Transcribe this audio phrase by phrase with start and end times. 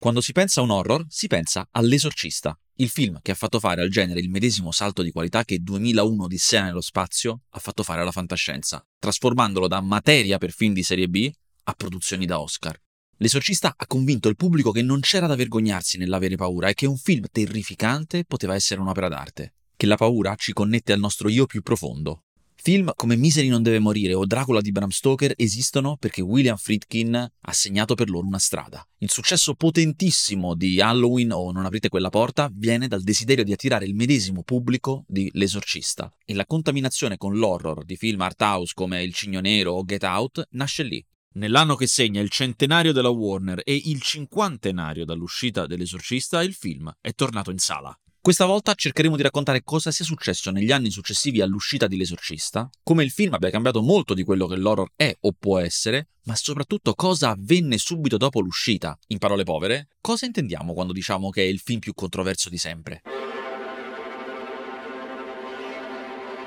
[0.00, 3.82] Quando si pensa a un horror, si pensa all'Esorcista, il film che ha fatto fare
[3.82, 8.02] al genere il medesimo salto di qualità che 2001 Odissea nello spazio ha fatto fare
[8.02, 11.28] alla fantascienza, trasformandolo da materia per film di serie B
[11.64, 12.80] a produzioni da Oscar.
[13.16, 16.96] L'esorcista ha convinto il pubblico che non c'era da vergognarsi nell'avere paura e che un
[16.96, 21.60] film terrificante poteva essere un'opera d'arte, che la paura ci connette al nostro io più
[21.60, 22.22] profondo,
[22.68, 27.14] Film come Misery non deve morire o Dracula di Bram Stoker esistono perché William Friedkin
[27.14, 28.86] ha segnato per loro una strada.
[28.98, 33.86] Il successo potentissimo di Halloween o Non aprite quella porta viene dal desiderio di attirare
[33.86, 39.02] il medesimo pubblico di L'esorcista e la contaminazione con l'horror di film art house come
[39.02, 41.02] Il Cigno Nero o Get Out nasce lì.
[41.36, 47.14] Nell'anno che segna il centenario della Warner e il cinquantenario dall'uscita dell'Esorcista, il film è
[47.14, 47.98] tornato in sala.
[48.28, 53.02] Questa volta cercheremo di raccontare cosa sia successo negli anni successivi all'uscita di L'Esorcista, come
[53.02, 56.92] il film abbia cambiato molto di quello che l'horror è o può essere, ma soprattutto
[56.92, 58.98] cosa avvenne subito dopo l'uscita.
[59.06, 63.00] In parole povere, cosa intendiamo quando diciamo che è il film più controverso di sempre?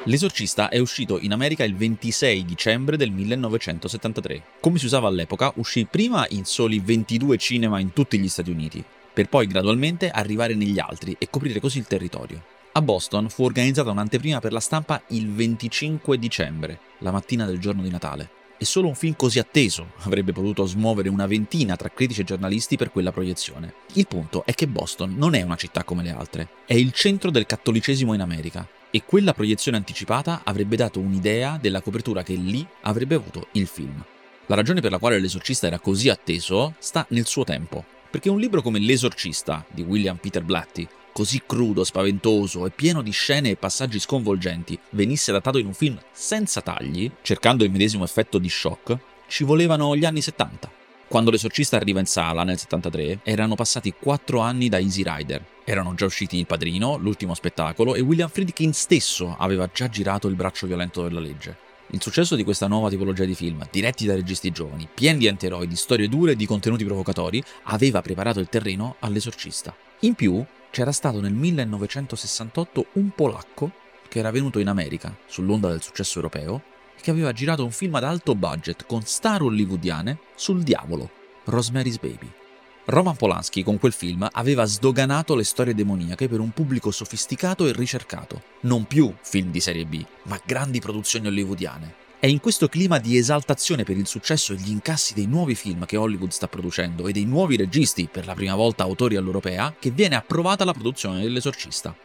[0.04, 4.44] L'Esorcista è uscito in America il 26 dicembre del 1973.
[4.60, 8.86] Come si usava all'epoca, uscì prima in soli 22 cinema in tutti gli Stati Uniti,
[9.14, 12.44] per poi gradualmente arrivare negli altri e coprire così il territorio.
[12.74, 17.82] A Boston fu organizzata un'anteprima per la stampa il 25 dicembre, la mattina del giorno
[17.82, 22.22] di Natale, e solo un film così atteso avrebbe potuto smuovere una ventina tra critici
[22.22, 23.74] e giornalisti per quella proiezione.
[23.94, 27.32] Il punto è che Boston non è una città come le altre, è il centro
[27.32, 32.66] del cattolicesimo in America e quella proiezione anticipata avrebbe dato un'idea della copertura che lì
[32.82, 34.04] avrebbe avuto il film.
[34.46, 37.84] La ragione per la quale l'esorcista era così atteso sta nel suo tempo.
[38.12, 43.12] Perché un libro come L'esorcista di William Peter Blatty, così crudo, spaventoso e pieno di
[43.12, 48.38] scene e passaggi sconvolgenti, venisse adattato in un film senza tagli, cercando il medesimo effetto
[48.38, 50.70] di shock, ci volevano gli anni 70.
[51.08, 55.46] Quando l'esorcista arriva in sala nel 73, erano passati quattro anni da Easy Rider.
[55.64, 60.36] Erano già usciti Il Padrino, l'ultimo spettacolo, e William Friedkin stesso aveva già girato Il
[60.36, 61.71] braccio violento della legge.
[61.94, 65.68] Il successo di questa nuova tipologia di film, diretti da registi giovani, pieni di antieroi,
[65.68, 69.76] di storie dure e di contenuti provocatori, aveva preparato il terreno all'esorcista.
[70.02, 73.72] In più, c'era stato nel 1968 un polacco
[74.08, 76.64] che era venuto in America sull'onda del successo europeo
[76.96, 81.10] e che aveva girato un film ad alto budget con star hollywoodiane sul diavolo,
[81.44, 82.41] Rosemary's Baby.
[82.86, 87.74] Roman Polanski con quel film aveva sdoganato le storie demoniache per un pubblico sofisticato e
[87.74, 88.42] ricercato.
[88.62, 91.94] Non più film di serie B, ma grandi produzioni hollywoodiane.
[92.20, 95.86] È in questo clima di esaltazione per il successo e gli incassi dei nuovi film
[95.86, 99.92] che Hollywood sta producendo e dei nuovi registi, per la prima volta autori all'europea, che
[99.92, 101.96] viene approvata la produzione dell'Esorcista.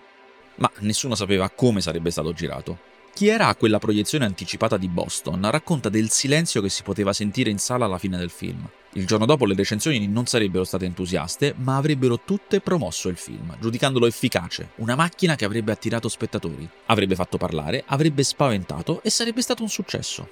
[0.56, 2.78] Ma nessuno sapeva come sarebbe stato girato.
[3.14, 7.48] Chi era a quella proiezione anticipata di Boston racconta del silenzio che si poteva sentire
[7.48, 8.66] in sala alla fine del film.
[8.96, 13.54] Il giorno dopo le recensioni non sarebbero state entusiaste, ma avrebbero tutte promosso il film,
[13.60, 19.42] giudicandolo efficace, una macchina che avrebbe attirato spettatori, avrebbe fatto parlare, avrebbe spaventato e sarebbe
[19.42, 20.26] stato un successo.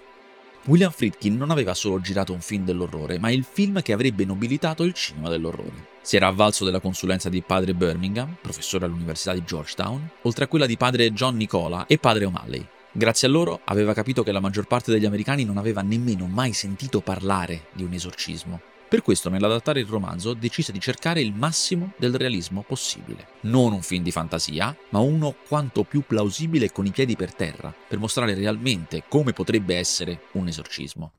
[0.64, 4.82] William Friedkin non aveva solo girato un film dell'orrore, ma il film che avrebbe nobilitato
[4.82, 5.88] il cinema dell'orrore.
[6.00, 10.64] Si era avvalso della consulenza di padre Birmingham, professore all'Università di Georgetown, oltre a quella
[10.64, 12.66] di padre John Nicola e padre O'Malley.
[12.96, 16.52] Grazie a loro aveva capito che la maggior parte degli americani non aveva nemmeno mai
[16.52, 18.60] sentito parlare di un esorcismo.
[18.88, 23.26] Per questo, nell'adattare il romanzo, decise di cercare il massimo del realismo possibile.
[23.40, 27.74] Non un film di fantasia, ma uno quanto più plausibile con i piedi per terra,
[27.88, 31.10] per mostrare realmente come potrebbe essere un esorcismo.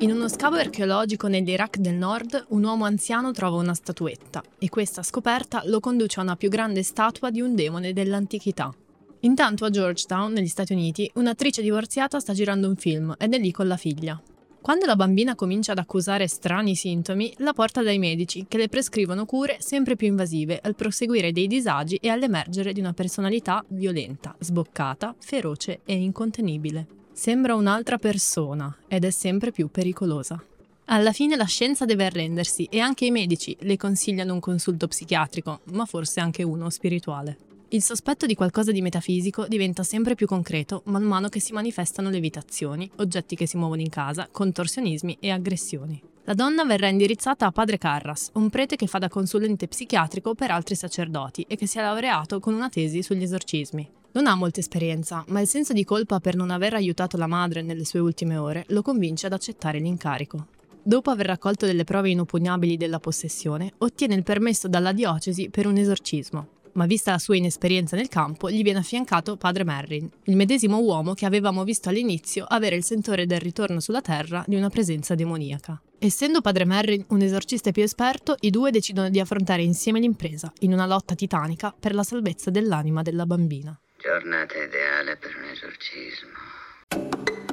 [0.00, 5.02] In uno scavo archeologico nell'Iraq del Nord, un uomo anziano trova una statuetta e questa
[5.02, 8.74] scoperta lo conduce a una più grande statua di un demone dell'antichità.
[9.20, 13.50] Intanto a Georgetown, negli Stati Uniti, un'attrice divorziata sta girando un film ed è lì
[13.50, 14.18] con la figlia.
[14.62, 19.26] Quando la bambina comincia ad accusare strani sintomi, la porta dai medici, che le prescrivono
[19.26, 25.14] cure sempre più invasive al proseguire dei disagi e all'emergere di una personalità violenta, sboccata,
[25.18, 26.99] feroce e incontenibile.
[27.20, 30.42] Sembra un'altra persona ed è sempre più pericolosa.
[30.86, 35.60] Alla fine la scienza deve arrendersi e anche i medici le consigliano un consulto psichiatrico,
[35.72, 37.36] ma forse anche uno spirituale.
[37.68, 42.08] Il sospetto di qualcosa di metafisico diventa sempre più concreto man mano che si manifestano
[42.08, 46.02] levitazioni, oggetti che si muovono in casa, contorsionismi e aggressioni.
[46.24, 50.52] La donna verrà indirizzata a padre Carras, un prete che fa da consulente psichiatrico per
[50.52, 53.98] altri sacerdoti e che si è laureato con una tesi sugli esorcismi.
[54.12, 57.62] Non ha molta esperienza, ma il senso di colpa per non aver aiutato la madre
[57.62, 60.48] nelle sue ultime ore lo convince ad accettare l'incarico.
[60.82, 65.76] Dopo aver raccolto delle prove inoppugnabili della possessione, ottiene il permesso dalla diocesi per un
[65.76, 66.48] esorcismo.
[66.72, 71.14] ma vista la sua inesperienza nel campo, gli viene affiancato padre Merrin, il medesimo uomo
[71.14, 75.80] che avevamo visto all'inizio avere il sentore del ritorno sulla Terra di una presenza demoniaca.
[75.98, 80.72] Essendo padre Merrin un esorcista più esperto, i due decidono di affrontare insieme l'impresa, in
[80.72, 83.78] una lotta titanica per la salvezza dell'anima della bambina.
[84.02, 87.49] Giornata ideale per un esorcismo.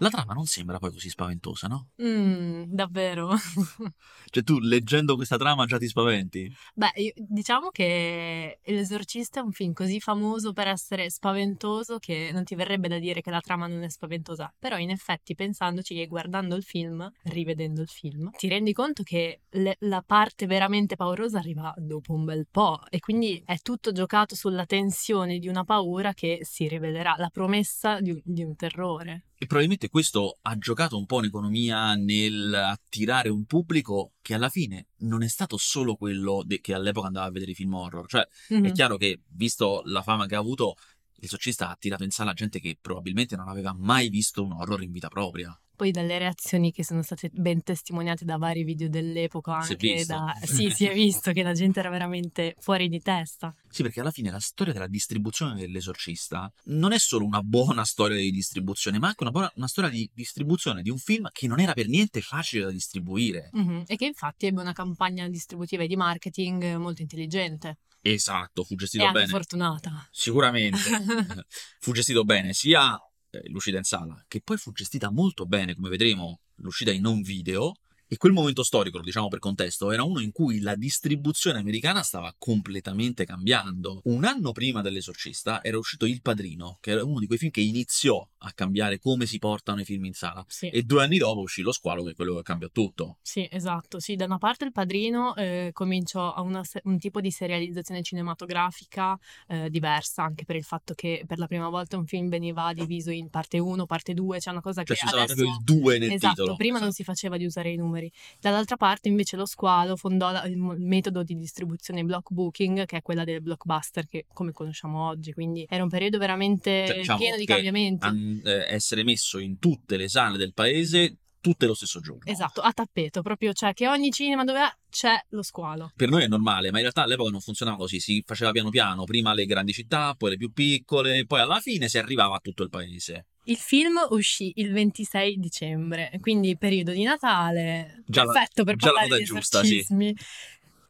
[0.00, 1.88] La trama non sembra poi così spaventosa, no?
[2.00, 3.30] Mmm, davvero?
[4.30, 6.48] Cioè tu leggendo questa trama già ti spaventi?
[6.74, 12.44] Beh, io- diciamo che L'esorcista è un film così famoso per essere spaventoso che non
[12.44, 14.52] ti verrebbe da dire che la trama non è spaventosa.
[14.58, 19.40] Però in effetti pensandoci e guardando il film, rivedendo il film, ti rendi conto che
[19.50, 24.34] le- la parte veramente paurosa arriva dopo un bel po' e quindi è tutto giocato
[24.36, 29.24] sulla tensione di una paura che si rivelerà, la promessa di un, di un terrore.
[29.40, 34.88] E probabilmente questo ha giocato un po' un'economia nel attirare un pubblico che alla fine
[34.98, 38.08] non è stato solo quello de- che all'epoca andava a vedere i film horror.
[38.08, 38.72] Cioè, è Mhm.
[38.72, 40.74] chiaro che, visto la fama che ha avuto,
[41.20, 44.90] l'esorcista ha attirato in sala gente che probabilmente non aveva mai visto un horror in
[44.90, 45.56] vita propria.
[45.78, 50.34] Poi dalle reazioni che sono state ben testimoniate da vari video dell'epoca, anche da...
[50.42, 53.54] Sì, si è visto che la gente era veramente fuori di testa.
[53.68, 58.16] Sì, perché alla fine la storia della distribuzione dell'esorcista non è solo una buona storia
[58.16, 61.60] di distribuzione, ma anche una, buona, una storia di distribuzione di un film che non
[61.60, 63.50] era per niente facile da distribuire.
[63.52, 68.74] Mhm, E che infatti ebbe una campagna distributiva e di marketing molto intelligente Esatto, fu
[68.74, 69.30] e gestito anche bene.
[69.30, 70.08] fortunata.
[70.10, 70.78] Sicuramente.
[71.80, 72.98] fu gestito bene sia
[73.46, 77.74] l'uscita in sala, che poi fu gestita molto bene, come vedremo, l'uscita in non video.
[78.10, 82.02] E quel momento storico, lo diciamo per contesto, era uno in cui la distribuzione americana
[82.02, 84.00] stava completamente cambiando.
[84.04, 87.60] Un anno prima dell'Esorcista era uscito Il Padrino, che era uno di quei film che
[87.60, 90.42] iniziò a cambiare come si portano i film in sala.
[90.48, 90.68] Sì.
[90.70, 93.18] E due anni dopo uscì Lo Squalo, che è quello che cambiò tutto.
[93.20, 94.00] Sì, esatto.
[94.00, 99.18] Sì, da una parte il padrino eh, cominciò a una un tipo di serializzazione cinematografica
[99.48, 103.10] eh, diversa, anche per il fatto che per la prima volta un film veniva diviso
[103.10, 105.42] in parte 1, parte 2, c'è una cosa Cioè che si usava adesso...
[105.42, 106.56] proprio il 2 nel Esatto, titolo.
[106.56, 107.97] prima non si faceva di usare i numeri.
[108.40, 113.02] Dall'altra parte invece lo squalo fondò la- il metodo di distribuzione block booking, che è
[113.02, 117.36] quella del blockbuster che come conosciamo oggi, quindi era un periodo veramente Cioè, diciamo pieno
[117.36, 118.06] di cambiamenti.
[118.06, 122.22] an- eh, essere messo in tutte le sale del paese tutte lo stesso giorno.
[122.24, 125.92] Esatto, a tappeto, proprio, cioè che ogni cinema dove è c'è lo squalo.
[125.94, 129.04] Per noi è normale, ma in realtà all'epoca non funzionava così, si faceva piano piano,
[129.04, 132.62] prima le grandi città, poi le più piccole, poi alla fine si arrivava a tutto
[132.64, 133.26] il paese.
[133.48, 138.88] Il film uscì il 26 dicembre, quindi periodo di Natale, Già la- perfetto per già
[138.88, 139.84] la parlare di giusta, sì.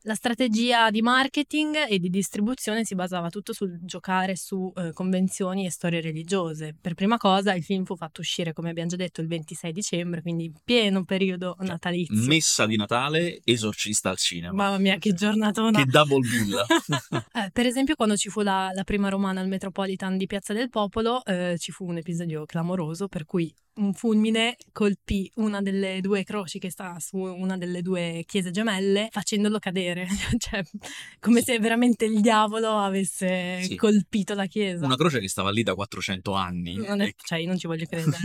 [0.08, 5.66] La strategia di marketing e di distribuzione si basava tutto sul giocare su eh, convenzioni
[5.66, 6.74] e storie religiose.
[6.80, 10.22] Per prima cosa il film fu fatto uscire, come abbiamo già detto, il 26 dicembre,
[10.22, 12.26] quindi in pieno periodo natalizio.
[12.26, 14.54] Messa di Natale, esorcista al cinema.
[14.54, 15.78] Mamma mia, che giornatona!
[15.78, 16.56] Che double bill.
[17.38, 20.70] Eh, per esempio, quando ci fu la, la prima romana al Metropolitan di Piazza del
[20.70, 26.24] Popolo, eh, ci fu un episodio clamoroso per cui un fulmine colpì una delle due
[26.24, 30.06] croci che sta su una delle due chiese gemelle, facendolo cadere.
[30.38, 30.62] cioè,
[31.20, 33.76] come se veramente il diavolo avesse Sì.
[33.76, 34.84] colpito la chiesa.
[34.84, 37.86] Una croce che stava lì da 400 anni Non è- cioè, io non ci voglio
[37.90, 38.18] credere.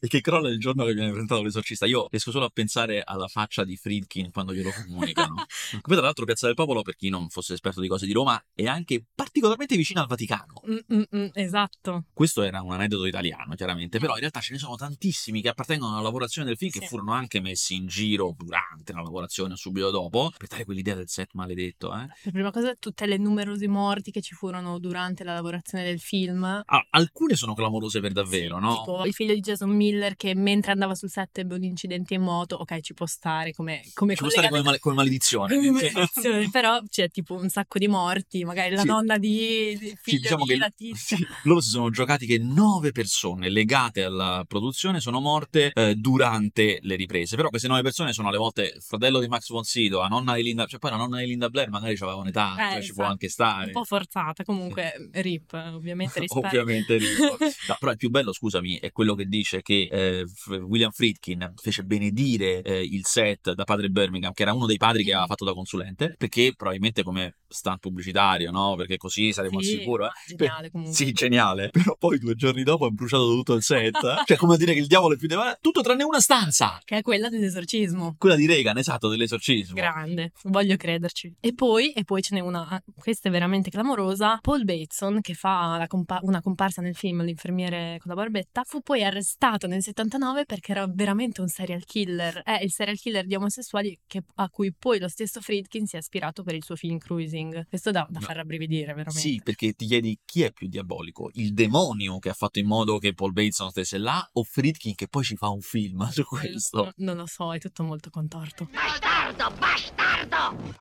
[0.00, 1.86] e che crolla il giorno che viene presentato l'esorcista.
[1.86, 5.34] Io riesco solo a pensare alla faccia di Friedkin quando glielo comunicano.
[5.82, 8.42] Poi tra l'altro Piazza del Popolo, per chi non fosse esperto di cose di Roma,
[8.54, 10.62] è anche particolarmente vicino al Vaticano.
[10.68, 12.04] Mm, mm, mm, esatto.
[12.12, 15.92] Questo era un aneddoto italiano, chiaramente, però in realtà ce ne sono tantissimi che appartengono
[15.94, 16.78] alla lavorazione del film Sì.
[16.80, 21.08] che furono anche messi in giro durante la lavorazione subito dopo, per dare quell'idea del
[21.08, 22.06] set maledetto, eh.
[22.22, 26.44] Per prima cosa, tutte le numerose morti che ci furono durante la lavorazione del film.
[26.44, 28.74] Ah, alcune sono clamorose per davvero, Sì, no?
[28.84, 32.20] Tipo il figlio di Jason Miller che mentre andava sul set ebbe un incidente in
[32.22, 35.54] moto, ok, ci può stare come, come Ci può stare come, male- come maledizione.
[35.56, 38.86] come maledizione, però c'è tipo un sacco di morti, magari la Sì.
[38.86, 41.16] nonna di, di Sì, figlio diciamo di che la tizia.
[41.44, 46.96] loro si sono giocati che nove persone legate alla produzione sono morte eh, durante le
[46.96, 47.36] riprese.
[47.36, 50.34] Però queste nove persone sono alle volte il fratello di Max von Sydow, la nonna
[50.34, 52.92] di Linda, cioè poi la nonna di Linda Blair magari aveva un'età, Eh, cioè ci
[52.92, 53.02] può esatto.
[53.10, 53.66] anche stare.
[53.66, 56.44] Un po' forzata, comunque rip, ovviamente rispetto.
[56.46, 57.36] Ovviamente Rico.
[57.68, 60.24] No, però il più bello, scusami, è quello che dice che eh,
[60.62, 65.04] William Friedkin fece benedire eh, il set da padre Birmingham, che era uno dei padri
[65.04, 68.74] che aveva fatto da consulente, perché probabilmente come stunt pubblicitario, no?
[68.76, 70.06] Perché così saremo al Sì, sicuro.
[70.06, 70.10] eh.
[70.36, 70.94] Geniale comunque.
[70.96, 71.68] Sì, geniale.
[71.70, 73.98] Però poi due giorni dopo ha bruciato tutto il set.
[74.30, 76.80] Cioè, come a dire che il diavolo è più devastante, tutto tranne una stanza.
[76.84, 78.16] Che è quella dell'esorcismo.
[78.18, 79.74] Quella di Reagan, esatto, dell'esorcismo.
[79.74, 81.34] Grande, voglio crederci.
[81.40, 85.84] E poi, e poi ce n'è una, questa è veramente clamorosa, Paul Bateson, che fa
[85.88, 90.72] compa- una comparsa nel film L'infermiere con la barbetta, fu poi arrestato nel 79 perché
[90.72, 92.42] era veramente un serial killer.
[92.42, 95.98] È il serial killer di omosessuali che- a cui poi lo stesso Friedkin si è
[95.98, 97.66] ispirato per il suo film Cruising.
[97.68, 98.24] Questo da, da No.
[98.24, 99.18] far rabbrividire, veramente.
[99.20, 102.98] Sì, perché ti chiedi chi è più diabolico, il demonio che ha fatto in modo
[102.98, 104.59] che Paul Bateson stesse là o Friedkin
[104.94, 106.84] che poi ci fa un film su questo?
[106.84, 108.68] No, non lo so, è tutto molto contorto.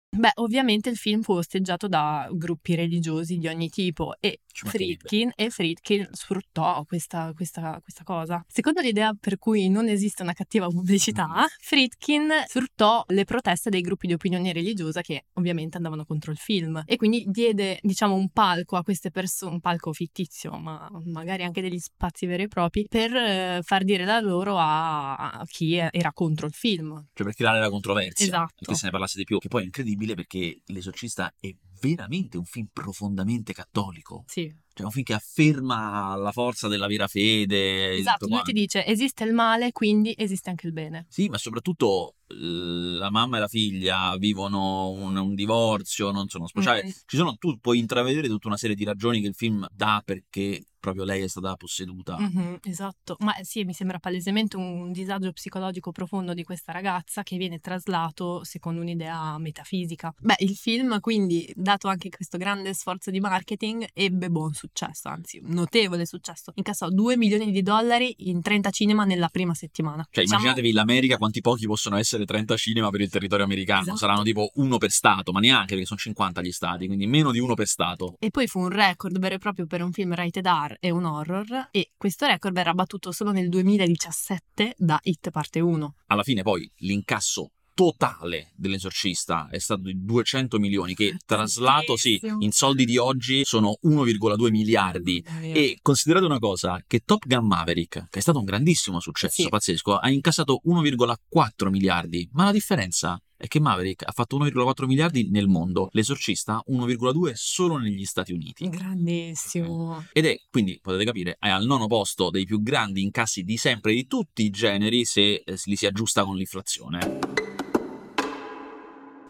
[0.10, 4.42] Beh, ovviamente il film fu osteggiato da gruppi religiosi di ogni tipo e.
[4.68, 8.44] Friedkin, e Friedkin sfruttò questa, questa- questa cosa.
[8.48, 11.46] Secondo l'idea per cui non esiste una cattiva pubblicità, Mm.
[11.60, 16.82] Friedkin sfruttò le proteste dei gruppi di opinione religiosa che ovviamente andavano contro il film
[16.86, 21.62] e quindi diede, diciamo, un palco a queste persone, un palco fittizio, ma magari anche
[21.62, 26.12] degli spazi veri e propri, per eh, far dire la loro a, a chi era
[26.14, 26.94] contro il film.
[27.14, 28.54] Cioè per creare la controversia, Esatto.
[28.60, 32.46] perché se ne parlasse di più, che poi è incredibile perché L'Esorcista è veramente un
[32.46, 37.96] film profondamente cattolico, Sì, cioè un film che afferma la forza della vera fede.
[37.96, 41.06] Esatto, lui ti dice esiste il male, quindi esiste anche il bene.
[41.10, 46.88] Sì, ma soprattutto la mamma e la figlia vivono un, un divorzio, non sono sposati.
[46.88, 46.92] Mm.
[47.06, 50.64] Ci sono, tu puoi intravedere tutta una serie di ragioni che il film dà perché
[50.80, 52.18] proprio lei è stata posseduta.
[52.18, 57.38] Mhm, esatto, ma sì, mi sembra palesemente un disagio psicologico profondo di questa ragazza che
[57.38, 60.14] viene traslato secondo un'idea metafisica.
[60.18, 65.40] Beh, il film quindi, dato anche questo grande sforzo di marketing, ebbe buon successo, anzi
[65.44, 66.52] notevole successo.
[66.56, 70.08] Incassò 2 milioni di dollari in 30 cinema nella prima settimana.
[70.10, 73.82] Cioè, Diciamo- immaginatevi l'America quanti pochi possono essere 30 cinema per il territorio americano.
[73.82, 73.98] Esatto.
[73.98, 77.40] Saranno tipo uno per stato, ma neanche perché sono 50 gli stati, quindi meno di
[77.40, 78.16] uno per stato.
[78.20, 81.06] E poi fu un record vero e proprio per un film rated R e un
[81.06, 85.96] horror e questo record verrà battuto solo nel 2017 da Hit parte 1.
[86.08, 92.52] Alla fine, poi l'incasso totale dell'esorcista è stato di 200 milioni, che traslato, sì, in
[92.52, 95.24] soldi di oggi sono 1,2 miliardi.
[95.40, 99.48] E considerate una cosa, che Top Gun Maverick, che è stato un grandissimo successo, Sì.
[99.48, 105.30] pazzesco, ha incassato 1,4 miliardi, ma la differenza è che Maverick ha fatto 1,4 miliardi
[105.30, 108.68] nel mondo, l'esorcista 1,2 solo negli Stati Uniti.
[108.68, 110.06] Grandissimo.
[110.12, 113.94] Ed è, quindi potete capire, è al nono posto dei più grandi incassi di sempre
[113.94, 117.69] di tutti i generi se eh, li si aggiusta con l'inflazione.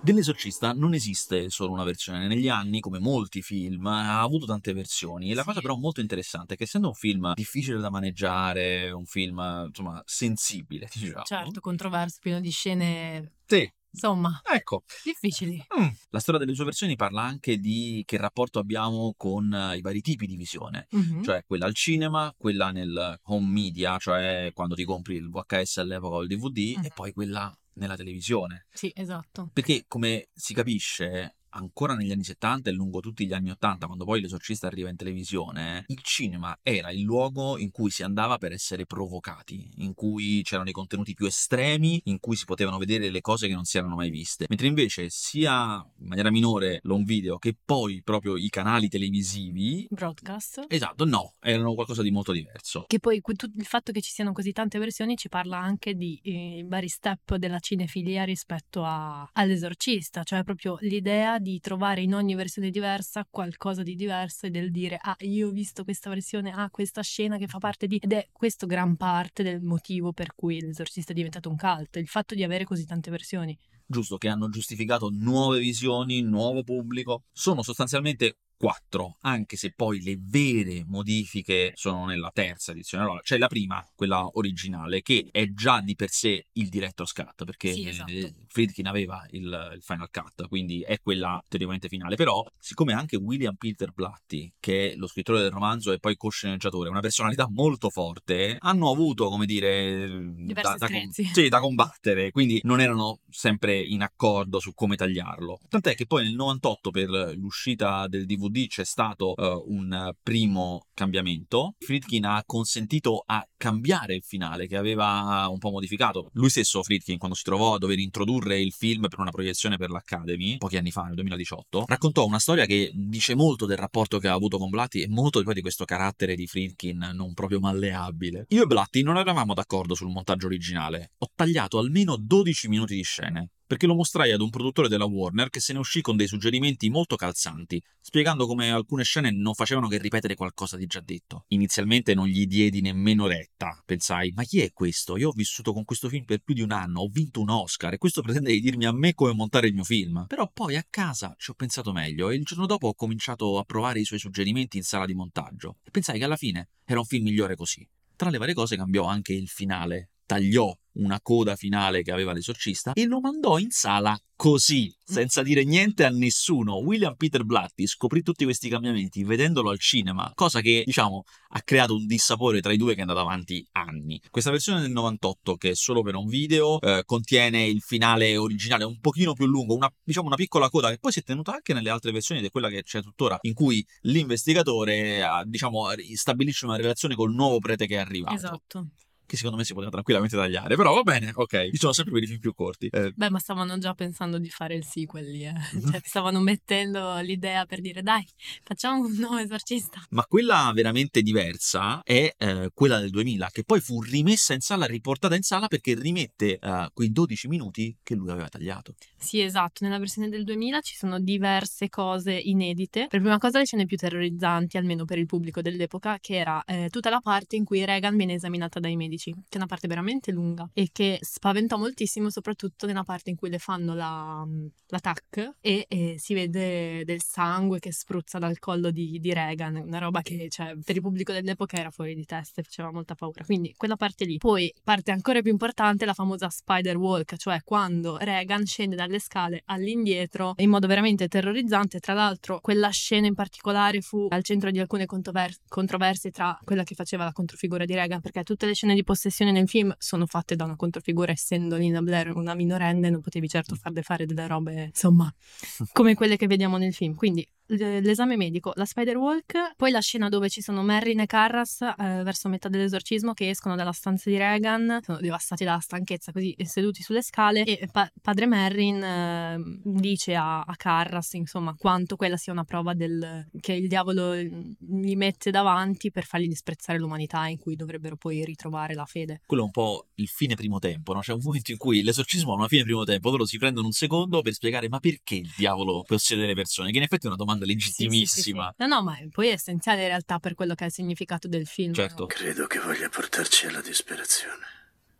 [0.01, 5.29] Dell'esorcista non esiste solo una versione negli anni, come molti film, ha avuto tante versioni.
[5.29, 5.47] E la Sì.
[5.47, 10.01] cosa però molto interessante è che essendo un film difficile da maneggiare, un film insomma
[10.05, 11.23] sensibile, diciamo.
[11.25, 14.83] Certo, controverso, pieno di scene, Sì, insomma, ecco.
[15.03, 15.57] difficili.
[15.77, 15.87] Mm.
[16.11, 19.99] La storia delle sue versioni parla anche di che rapporto abbiamo con eh, i vari
[20.01, 20.87] tipi di visione.
[20.91, 21.23] Mhm.
[21.23, 26.15] cioè quella al cinema, quella nel home media, cioè quando ti compri il VHS all'epoca
[26.15, 26.85] o il DVD, Mhm.
[26.85, 28.65] e poi quella nella televisione.
[28.71, 29.49] Sì, esatto.
[29.53, 34.05] Perché come si capisce, ancora negli anni 70 e lungo tutti gli anni 80, quando
[34.05, 38.51] poi l'esorcista arriva in televisione, il cinema era il luogo in cui si andava per
[38.51, 43.21] essere provocati, in cui c'erano i contenuti più estremi, in cui si potevano vedere le
[43.21, 44.45] cose che non si erano mai viste.
[44.49, 50.65] Mentre invece sia in maniera minore l'home video che poi proprio i canali televisivi Broadcast.
[50.67, 52.85] Esatto, no, erano qualcosa di molto diverso.
[52.87, 56.63] Che poi il fatto che ci siano così tante versioni ci parla anche di eh,
[56.67, 62.69] vari step della cinefilia rispetto a- all'esorcista, cioè proprio l'idea di trovare in ogni versione
[62.69, 67.01] diversa qualcosa di diverso e del dire ah io ho visto questa versione, ah questa
[67.01, 67.97] scena che fa parte di...
[67.97, 72.07] ed è questo gran parte del motivo per cui l'esorcista è diventato un cult, il
[72.07, 73.57] fatto di avere così tante versioni.
[73.85, 77.23] Giusto, che hanno giustificato nuove visioni, nuovo pubblico.
[77.31, 83.05] Sono sostanzialmente quattro, anche se poi le vere modifiche sono nella terza edizione.
[83.05, 87.45] Allora, c'è la prima, quella originale, che è già di per sé il director's cut,
[87.45, 88.11] perché Sì, esatto.
[88.11, 92.17] eh, Friedkin aveva il, il final cut, quindi è quella teoricamente finale.
[92.17, 96.89] Però, siccome anche William Peter Blatty, che è lo scrittore del romanzo e poi co-sceneggiatore,
[96.89, 102.59] una personalità molto forte, hanno avuto, come dire, Diversi da, com- sì, da combattere, quindi
[102.63, 105.61] non erano sempre in accordo su come tagliarlo.
[105.69, 111.75] Tant'è che poi nel 98 per l'uscita del DVD c'è stato eh, un primo cambiamento.
[111.79, 116.29] Friedkin ha consentito a cambiare il finale che aveva un po' modificato.
[116.33, 119.89] Lui stesso, Friedkin, quando si trovò a dover introdurre il film per una proiezione per
[119.89, 124.27] l'Academy, pochi anni fa, nel 2018, raccontò una storia che dice molto del rapporto che
[124.27, 128.45] ha avuto con Blatty e molto di questo carattere di Friedkin non proprio malleabile.
[128.49, 131.11] Io e Blatty non eravamo d'accordo sul montaggio originale.
[131.19, 133.51] Ho tagliato almeno 12 minuti di scene.
[133.69, 136.89] Perché lo mostrai ad un produttore della Warner che se ne uscì con dei suggerimenti
[136.89, 141.43] molto calzanti, spiegando come alcune scene non facevano che ripetere qualcosa di già detto.
[141.49, 145.17] Inizialmente non gli diedi nemmeno retta, pensai, ma chi è questo?
[145.17, 147.93] Io ho vissuto con questo film per più di un anno, ho vinto un Oscar
[147.93, 150.25] e questo pretende di dirmi a me come montare il mio film.
[150.25, 153.63] Però poi a casa ci ho pensato meglio e il giorno dopo ho cominciato a
[153.65, 157.05] provare i suoi suggerimenti in sala di montaggio e pensai che alla fine era un
[157.05, 157.87] film migliore così.
[158.15, 162.93] Tra le varie cose cambiò anche il finale, tagliò una coda finale che aveva l'esorcista
[162.93, 166.77] e lo mandò in sala così, senza dire niente a nessuno.
[166.77, 171.95] William Peter Blatty scoprì tutti questi cambiamenti vedendolo al cinema, cosa che, diciamo, ha creato
[171.95, 174.21] un dissapore tra i due che è andato avanti anni.
[174.29, 178.83] Questa versione del 98, che è solo per un video, eh, contiene il finale originale
[178.83, 181.73] un pochino più lungo, una, diciamo una piccola coda che poi si è tenuta anche
[181.73, 186.77] nelle altre versioni ed è quella che c'è tuttora, in cui l'investigatore, diciamo, stabilisce una
[186.77, 188.35] relazione col nuovo prete che è arrivato.
[188.35, 188.89] Esatto
[189.29, 191.69] che secondo me si poteva tranquillamente tagliare, però va bene, ok.
[191.71, 192.87] Io sono sempre per i film più corti.
[192.87, 193.13] Eh.
[193.15, 195.53] Beh, ma stavano già pensando di fare il sequel lì, eh.
[195.91, 198.25] cioè stavano mettendo l'idea per dire dai,
[198.63, 200.03] facciamo un nuovo esorcista.
[200.09, 204.87] Ma quella veramente diversa è eh, quella del 2000, che poi fu rimessa in sala,
[204.87, 208.95] riportata in sala perché rimette eh, quei 12 minuti che lui aveva tagliato.
[209.15, 213.05] Sì, esatto, nella versione del 2000 ci sono diverse cose inedite.
[213.07, 216.89] Per prima cosa le scene più terrorizzanti, almeno per il pubblico dell'epoca, che era eh,
[216.89, 219.87] tutta la parte in cui Reagan viene esaminata dai medici 12, che è una parte
[219.87, 224.47] veramente lunga e che spaventò moltissimo, soprattutto nella parte in cui le fanno la,
[224.87, 229.75] la TAC e, e, si vede del sangue che spruzza dal collo di, di Reagan,
[229.75, 233.15] una roba che cioè, per il pubblico dell'epoca era fuori di testa e faceva molta
[233.15, 233.43] paura.
[233.43, 234.37] Quindi quella parte lì.
[234.37, 239.63] Poi parte ancora più importante la famosa spider walk, cioè quando Reagan scende dalle scale
[239.65, 241.99] all'indietro in modo veramente terrorizzante.
[241.99, 246.95] Tra l'altro, quella scena in particolare fu al centro di alcune controversie tra quella che
[246.95, 250.55] faceva la controfigura di Reagan, perché tutte le scene di possessione nel film sono fatte
[250.55, 254.83] da una controfigura, essendo Lina Blair una minorenne, non potevi certo farle fare delle robe,
[254.83, 255.33] insomma,
[255.93, 257.15] come quelle che vediamo nel film.
[257.15, 261.81] Quindi l'esame medico, la spider walk, poi la scena dove ci sono Merrin e Carras
[261.81, 266.55] eh, verso metà dell'esorcismo che escono dalla stanza di Reagan, sono devastati dalla stanchezza così
[266.63, 272.37] seduti sulle scale e pa- padre Merrin eh, dice a, a, Carras insomma quanto quella
[272.37, 277.59] sia una prova del, che il diavolo gli mette davanti per fargli disprezzare l'umanità in
[277.59, 279.41] cui dovrebbero poi ritrovare la fede.
[279.45, 281.21] Quello è un po' il fine primo tempo, no?
[281.21, 283.93] C'è un momento in cui l'esorcismo ha una fine primo tempo, loro si prendono un
[283.93, 287.37] secondo per spiegare ma perché il diavolo possiede le persone, che in effetti è una
[287.37, 288.25] domanda legittimissima.
[288.27, 290.87] Sì, sì, sì, no, no, ma poi è essenziale in realtà per quello che è
[290.87, 291.93] il significato del film.
[291.93, 292.25] Certo.
[292.25, 294.65] Credo che voglia portarci alla disperazione,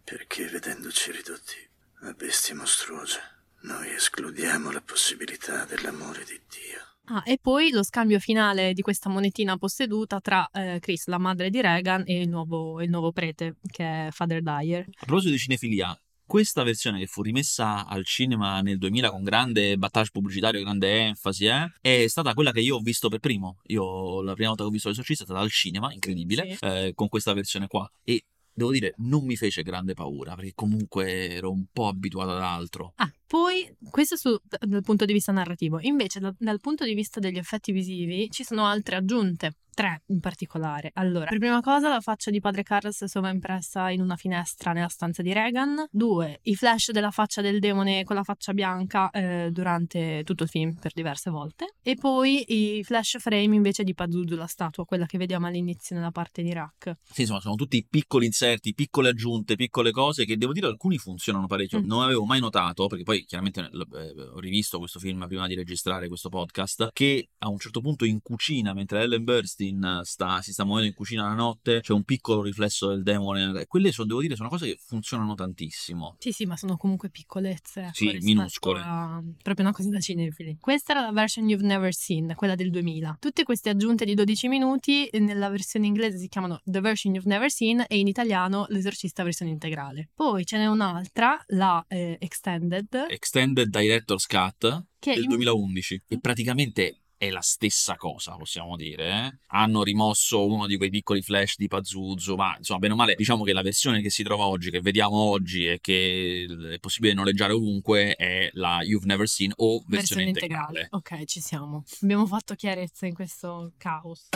[0.04, 1.56] perché vedendoci ridotti
[2.02, 3.20] a bestie mostruose,
[3.62, 6.89] noi escludiamo la possibilità dell'amore di Dio.
[7.12, 11.50] Ah, e poi lo scambio finale di questa monetina posseduta tra eh, Chris, la madre
[11.50, 14.86] di Reagan, e il nuovo, il nuovo prete, che è Father Dyer.
[14.88, 19.76] A proposito di cinefilia, questa versione che fu rimessa al cinema nel 2000 con grande
[19.78, 23.58] battage pubblicitario, grande enfasi, eh, è stata quella che io ho visto per primo.
[23.68, 26.64] Io la prima volta che ho visto l'esorcista è stata al cinema, incredibile, sì.
[26.64, 27.92] eh, con questa versione qua.
[28.04, 28.24] E
[28.60, 32.94] devo dire, non mi fece grande paura, perché comunque ero un po' abituato ad altro.
[32.98, 35.80] Ah, poi, questo su, dal punto di vista narrativo.
[35.82, 40.20] Invece, da, dal punto di vista degli effetti visivi, ci sono altre aggiunte tre in
[40.20, 40.92] particolare.
[40.96, 45.22] Allora, per prima cosa la faccia di padre Carlos sovraimpressa in una finestra nella stanza
[45.22, 45.86] di Reagan.
[45.90, 50.50] Due, i flash della faccia del demone con la faccia bianca eh, durante tutto il
[50.50, 51.76] film per diverse volte.
[51.82, 56.12] E poi i flash frame invece di Pazuzu, la statua, quella che vediamo all'inizio nella
[56.12, 56.98] parte di Rack.
[57.04, 61.48] Sì, insomma, sono tutti piccoli inserti, piccole aggiunte, piccole cose che devo dire alcuni funzionano
[61.48, 61.80] parecchio.
[61.80, 61.86] Mm.
[61.86, 66.08] Non avevo mai notato, perché poi chiaramente eh, ho rivisto questo film prima di registrare
[66.08, 70.52] questo podcast, che a un certo punto in cucina, mentre Ellen Burstyn Martin sta, si
[70.52, 73.66] sta muovendo in cucina la notte, c'è un piccolo riflesso del demone.
[73.68, 76.16] Quelle sono, devo dire, sono cose che funzionano tantissimo.
[76.20, 77.82] Sì, sì, ma sono comunque piccolezze.
[77.82, 78.82] Ecco, sì, minuscole.
[78.82, 79.22] A...
[79.42, 80.58] Proprio una cosa da cinefili.
[80.60, 83.18] Questa era la version you've never seen, quella del 2000.
[83.20, 87.52] Tutte queste aggiunte di 12 minuti nella versione inglese si chiamano The version you've never
[87.52, 90.10] seen e in italiano l'esorcista versione integrale.
[90.14, 93.08] Poi ce n'è un'altra, la eh, Extended.
[93.10, 95.30] Extended Director's Cut che del in...
[95.30, 96.04] 2011.
[96.08, 99.10] E praticamente è la stessa cosa, possiamo dire.
[99.10, 99.40] Eh?
[99.48, 103.44] Hanno rimosso uno di quei piccoli flash di Pazuzu, ma insomma, bene o male, diciamo
[103.44, 107.52] che la versione che si trova oggi, che vediamo oggi e che è possibile noleggiare
[107.52, 110.80] ovunque, è la You've Never Seen o versione, versione integrale.
[110.80, 110.88] integrale.
[110.92, 111.84] Ok, ci siamo.
[112.02, 114.30] Abbiamo fatto chiarezza in questo caos.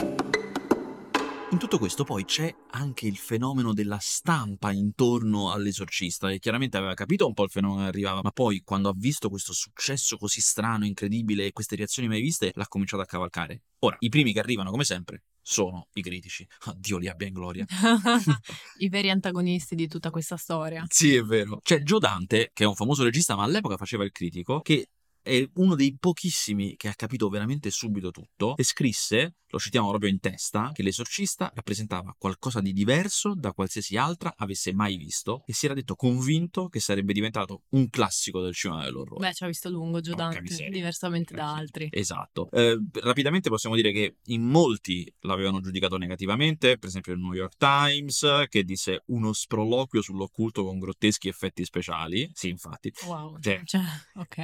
[1.54, 6.94] In tutto questo poi c'è anche il fenomeno della stampa intorno all'esorcista, che chiaramente aveva
[6.94, 10.40] capito un po' il fenomeno che arrivava, ma poi quando ha visto questo successo così
[10.40, 13.62] strano, incredibile e queste reazioni mai viste, l'ha cominciato a cavalcare.
[13.78, 16.44] Ora, i primi che arrivano, come sempre, sono i critici.
[16.76, 17.64] Dio li abbia in gloria.
[18.78, 20.84] I veri antagonisti di tutta questa storia.
[20.88, 21.60] Sì, è vero.
[21.62, 24.88] C'è Joe Dante, che è un famoso regista, ma all'epoca faceva il critico, che
[25.24, 30.10] è uno dei pochissimi che ha capito veramente subito tutto e scrisse, lo citiamo proprio
[30.10, 35.52] in testa, che l'esorcista rappresentava qualcosa di diverso da qualsiasi altra avesse mai visto e
[35.52, 39.26] si era detto convinto che sarebbe diventato un classico del cinema dell'orrore.
[39.26, 40.70] Beh, ci ha visto lungo Porca Giudante, miseria.
[40.70, 41.88] diversamente Eh, da altri.
[41.92, 42.50] Esatto.
[42.50, 47.56] Eh, rapidamente possiamo dire che in molti l'avevano giudicato negativamente, per esempio il New York
[47.56, 52.28] Times, che disse uno sproloquio sull'occulto con grotteschi effetti speciali.
[52.34, 52.92] Sì, infatti.
[53.06, 53.36] Wow.
[53.40, 53.60] Sì.
[53.64, 53.82] Cioè,
[54.14, 54.36] ok.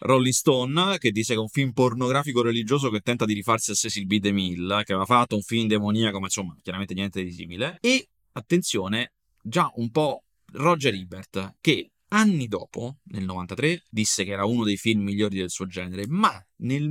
[0.00, 3.74] Rolling Stone, che dice che è un film pornografico religioso che tenta di rifarsi a
[3.74, 4.18] Cecil B.
[4.18, 7.78] DeMille, che aveva fatto un film demoniaco, ma insomma, chiaramente niente di simile.
[7.80, 14.44] E, attenzione, già un po' Roger Ebert, che anni dopo, nel 93, disse che era
[14.44, 16.88] uno dei film migliori del suo genere, ma nel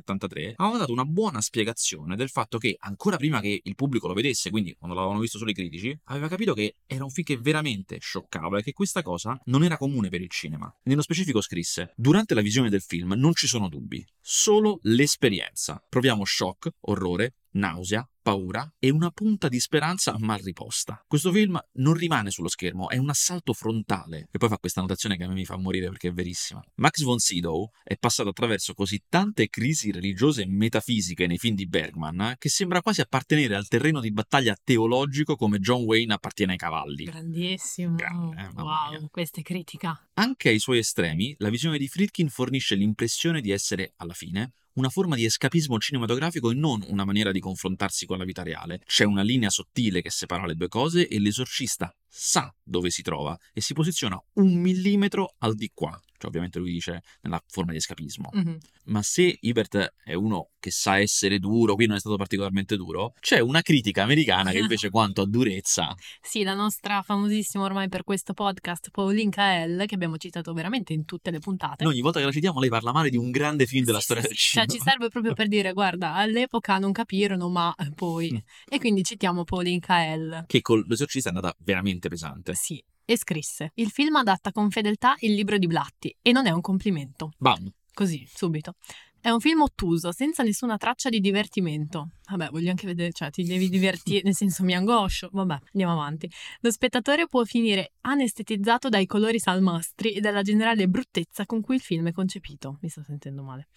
[0.00, 4.14] 1973 aveva dato una buona spiegazione del fatto che, ancora prima che il pubblico lo
[4.14, 7.36] vedesse, quindi quando l'avevano visto solo i critici, aveva capito che era un film che
[7.38, 10.72] veramente scioccava e che questa cosa non era comune per il cinema.
[10.84, 15.84] Nello specifico scrisse: Durante la visione del film non ci sono dubbi, solo l'esperienza.
[15.88, 21.04] Proviamo shock, orrore, nausea, paura e una punta di speranza mal riposta.
[21.06, 24.28] Questo film non rimane sullo schermo, è un assalto frontale.
[24.32, 26.64] E poi fa questa notazione che a me mi fa morire perché è verissima.
[26.76, 31.68] Max von Sydow è passato attraverso così tante crisi religiose e metafisiche nei film di
[31.68, 36.58] Bergman che sembra quasi appartenere al terreno di battaglia teologico come John Wayne appartiene ai
[36.58, 37.04] cavalli.
[37.04, 37.96] Grandissimo.
[37.96, 40.08] Grande, eh, wow, questa è critica.
[40.14, 44.88] Anche ai suoi estremi, la visione di Friedkin fornisce l'impressione di essere, alla fine, una
[44.88, 48.80] forma di escapismo cinematografico e non una maniera di confrontarsi con la vita reale.
[48.84, 53.36] C'è una linea sottile che separa le due cose e l'esorcista sa dove si trova
[53.52, 56.00] e si posiziona un millimetro al di qua.
[56.16, 58.30] Cioè, ovviamente lui dice nella forma di escapismo.
[58.32, 58.58] Mhm.
[58.86, 63.14] Ma se Ebert è uno che sa essere duro, qui non è stato particolarmente duro,
[63.18, 68.04] c'è una critica americana che invece quanto a durezza Sì, la nostra famosissima ormai per
[68.04, 71.84] questo podcast, Pauline Kael, che abbiamo citato veramente in tutte le puntate.
[71.84, 74.04] Noi ogni volta che la citiamo lei parla male di un grande film della Sì,
[74.04, 74.66] storia sì, del cinema.
[74.66, 78.32] Cioè, ci serve proprio per dire, guarda, all'epoca non capirono, ma eh, poi...
[78.32, 78.38] Mm.
[78.68, 80.44] E quindi citiamo Pauline Kael.
[80.46, 82.54] Che con l'esorcista è andata veramente pesante.
[82.54, 82.82] Sì.
[83.06, 86.60] E scrisse, il film adatta con fedeltà il libro di Blatti, e non è un
[86.60, 87.32] complimento.
[87.36, 87.70] Bam!
[87.92, 88.74] Così, subito.
[89.20, 92.10] È un film ottuso, senza nessuna traccia di divertimento.
[92.28, 95.30] Vabbè, voglio anche vedere, cioè ti devi divertire, nel senso mi angoscio.
[95.32, 96.30] Vabbè, andiamo avanti.
[96.60, 101.80] Lo spettatore può finire anestetizzato dai colori salmastri e dalla generale bruttezza con cui il
[101.80, 102.78] film è concepito.
[102.82, 103.68] Mi sto sentendo male.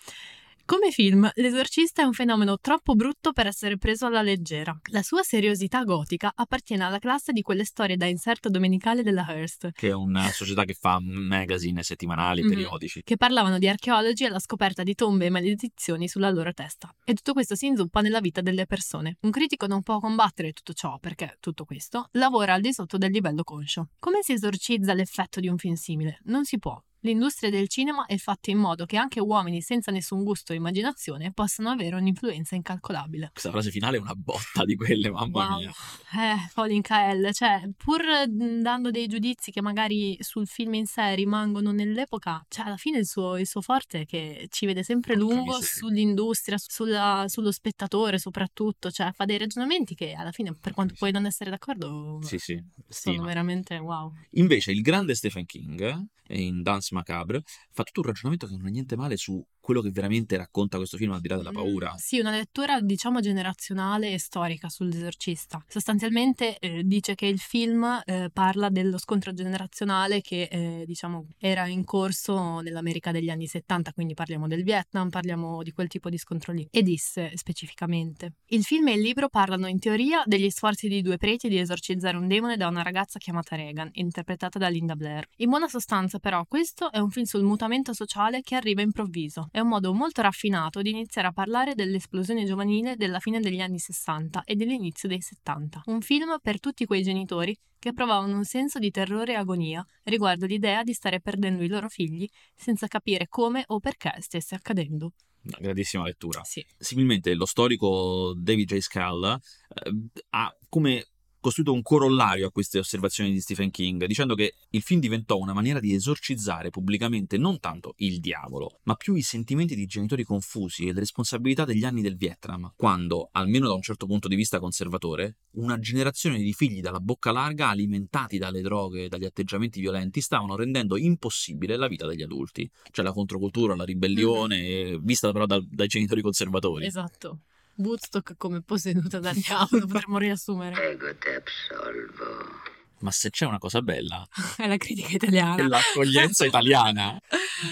[0.70, 4.78] Come film, L'esorcista è un fenomeno troppo brutto per essere preso alla leggera.
[4.92, 9.72] La sua seriosità gotica appartiene alla classe di quelle storie da inserto domenicale della Hearst,
[9.72, 12.50] Che è una società che fa magazine settimanali, Mhm.
[12.50, 13.02] periodici.
[13.06, 16.94] che parlavano di archeologi e la scoperta di tombe e maledizioni sulla loro testa.
[17.06, 19.16] E tutto questo si inzuppa nella vita delle persone.
[19.22, 23.12] Un critico non può combattere tutto ciò perché tutto questo lavora al di sotto del
[23.12, 23.92] livello conscio.
[24.00, 26.20] Come si esorcizza l'effetto di un film simile?
[26.26, 26.78] Non si può.
[27.02, 31.32] L'industria del cinema è fatta in modo che anche uomini senza nessun gusto o immaginazione
[31.32, 33.30] possano avere un'influenza incalcolabile.
[33.32, 35.58] Questa frase finale è una botta di quelle, mamma Wow.
[35.60, 35.70] mia.
[35.70, 41.14] Eh, Pauline Kael, cioè, pur mh, dando dei giudizi che magari sul film in sé
[41.16, 45.16] rimangono nell'epoca, cioè, alla fine il suo, il suo forte è che ci vede sempre
[45.16, 45.68] Porca lungo miseria.
[45.68, 51.12] sull'industria, sulla- sullo spettatore soprattutto, cioè, fa dei ragionamenti che alla fine, per quanto puoi
[51.12, 54.12] non essere d'accordo, Sì, sì, sono veramente wow.
[54.32, 55.82] Invece il grande Stephen King,
[56.28, 59.82] eh, in Dance Macabre, fa tutto un ragionamento che non ha niente male su quello
[59.82, 61.92] che veramente racconta questo film al di là della paura.
[61.92, 65.62] Mm, Sì, una lettura diciamo generazionale e storica sull'esorcista.
[65.68, 71.68] Sostanzialmente eh, dice che il film eh, parla dello scontro generazionale che eh, diciamo era
[71.68, 76.18] in corso nell'America degli anni 70, quindi parliamo del Vietnam, parliamo di quel tipo di
[76.18, 76.66] scontro lì.
[76.72, 81.18] E disse specificamente: Il film e il libro parlano in teoria degli sforzi di due
[81.18, 85.28] preti di esorcizzare un demone da una ragazza chiamata Regan, interpretata da Linda Blair.
[85.40, 89.50] In buona sostanza, però, questo è un film sul mutamento sociale che arriva improvviso.
[89.58, 93.80] È un modo molto raffinato di iniziare a parlare dell'esplosione giovanile della fine degli anni
[93.80, 95.82] 60 e dell'inizio dei 70.
[95.88, 100.46] Un film per tutti quei genitori che provavano un senso di terrore e agonia riguardo
[100.46, 105.14] l'idea di stare perdendo i loro figli senza capire come o perché stesse accadendo.
[105.46, 106.44] Una grandissima lettura.
[106.44, 106.64] Sì.
[106.78, 108.78] Similmente lo storico David J.
[108.78, 109.92] Scull eh,
[110.30, 111.04] ha come
[111.48, 115.54] costruito un corollario a queste osservazioni di Stephen King, dicendo che il film diventò una
[115.54, 120.88] maniera di esorcizzare pubblicamente non tanto il diavolo, ma più i sentimenti di genitori confusi
[120.88, 124.60] e le responsabilità degli anni del Vietnam, quando, almeno da un certo punto di vista
[124.60, 130.20] conservatore, una generazione di figli dalla bocca larga, alimentati dalle droghe e dagli atteggiamenti violenti,
[130.20, 132.70] stavano rendendo impossibile la vita degli adulti.
[132.92, 136.86] Cioè la controcultura, la ribellione, eh, vista però da- dai genitori conservatori.
[136.86, 137.44] Esatto.
[137.78, 140.74] Woodstock come posseduta dal diavolo, potremmo riassumere.
[140.74, 142.66] Prego, ti absolvo.
[143.00, 145.56] Ma se c'è una cosa bella, È la critica italiana.
[145.64, 147.20] è l'accoglienza italiana.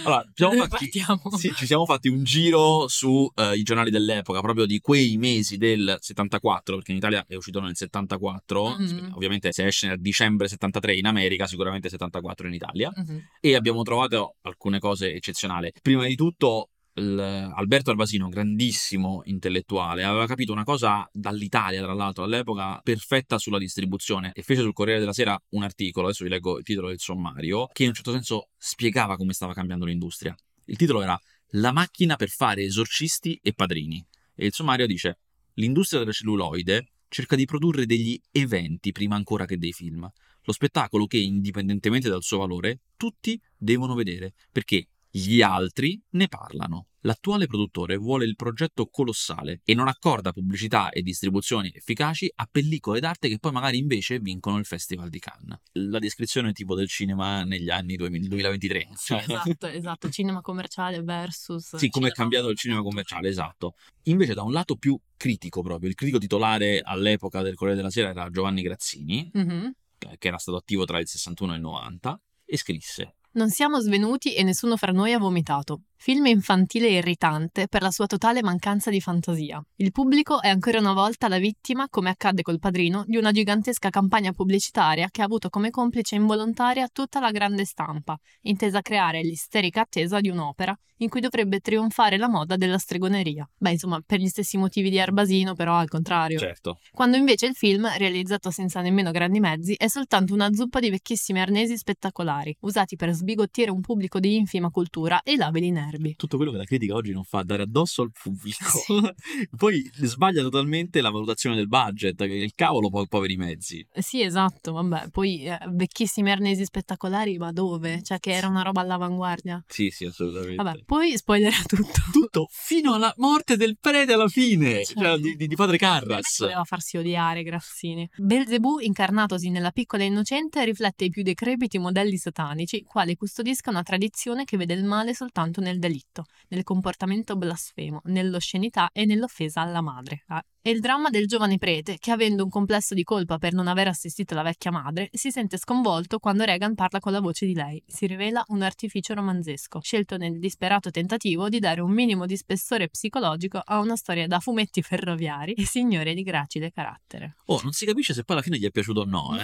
[0.03, 3.31] Allora, ci siamo, fatti, sì, ci siamo fatti un giro sui
[3.63, 8.75] giornali dell'epoca, proprio di quei mesi del 74, perché in Italia è uscito nel 74,
[8.77, 9.11] Mhm.
[9.15, 13.19] ovviamente se esce nel dicembre 73 in America, sicuramente 74 in Italia, Mhm.
[13.39, 15.71] e abbiamo trovato alcune cose eccezionali.
[15.81, 22.79] Prima di tutto, Alberto Albasino, grandissimo intellettuale, aveva capito una cosa dall'Italia, tra l'altro, all'epoca
[22.81, 26.63] perfetta sulla distribuzione e fece sul Corriere della Sera un articolo, adesso vi leggo il
[26.63, 30.33] titolo del sommario, che in un certo senso spiegava come stava cambiando l'industria.
[30.65, 34.03] Il titolo era La macchina per fare esorcisti e padrini
[34.33, 35.19] e il sommario dice
[35.55, 40.09] L'industria della celluloide cerca di produrre degli eventi prima ancora che dei film.
[40.43, 46.87] Lo spettacolo che, indipendentemente dal suo valore, tutti devono vedere, perché gli altri ne parlano.
[47.05, 52.99] L'attuale produttore vuole il progetto colossale e non accorda pubblicità e distribuzioni efficaci a pellicole
[52.99, 55.57] d'arte che poi magari invece vincono il Festival di Cannes.
[55.73, 58.89] La descrizione tipo del cinema negli anni 2000 2023.
[58.97, 61.77] Cioè, Esatto, esatto, cinema commerciale versus...
[61.77, 63.75] sì, come è cambiato il cinema commerciale, esatto.
[64.03, 68.09] Invece da un lato più critico proprio, il critico titolare all'epoca del Corriere della Sera
[68.09, 69.71] era Giovanni Grazzini, Mhm.
[69.97, 74.33] che era stato attivo tra il 61 e il 90, e scrisse Non siamo svenuti
[74.33, 75.81] e nessuno fra noi ha vomitato.
[75.97, 79.63] Film infantile e irritante per la sua totale mancanza di fantasia.
[79.77, 83.89] Il pubblico è ancora una volta la vittima, come accadde col padrino, di una gigantesca
[83.89, 89.21] campagna pubblicitaria che ha avuto come complice involontaria tutta la grande stampa, intesa a creare
[89.21, 93.49] l'isterica attesa di un'opera in cui dovrebbe trionfare la moda della stregoneria.
[93.57, 96.39] Beh, insomma, per gli stessi motivi di Arbasino, però al contrario.
[96.39, 100.89] certo, Quando invece il film, realizzato senza nemmeno grandi mezzi, è soltanto una zuppa di
[100.89, 105.84] vecchissimi arnesi spettacolari, usati per sbigottire un pubblico di infima cultura e labili nervi.
[106.15, 108.65] Tutto quello che la critica oggi non fa, dare addosso al pubblico.
[109.57, 113.85] Poi sbaglia totalmente la valutazione del budget, che il cavolo po- poveri mezzi.
[113.93, 118.01] Sì, esatto, vabbè, poi eh, vecchissimi arnesi spettacolari, ma dove?
[118.03, 119.63] Cioè che era una roba all'avanguardia.
[119.67, 120.61] Sì, sì, assolutamente.
[120.61, 121.83] Vabbè, poi spoilerà tutto.
[122.15, 126.39] Tutto fino alla morte del prete alla fine, cioè di, di- di padre Carras.
[126.39, 128.09] Voleva farsi odiare Grassini.
[128.15, 134.45] Belzebù, incarnatosi nella piccola innocente, riflette i più decrepiti modelli satanici, quali custodisca una tradizione
[134.45, 140.23] che vede il male soltanto nel delitto, nel comportamento blasfemo, nell'oscenità e nell'offesa alla madre.
[140.67, 143.87] E il dramma del giovane prete, che avendo un complesso di colpa per non aver
[143.87, 147.79] assistito la vecchia madre, si sente sconvolto quando Reagan parla con la voce di lei.
[147.85, 152.89] Si rivela un artificio romanzesco, scelto nel disperato tentativo di dare un minimo di spessore
[152.89, 157.35] psicologico a una storia da fumetti ferroviari e signore di gracile carattere.
[157.45, 159.43] Oh, non si capisce se poi alla fine gli è piaciuto o no, eh.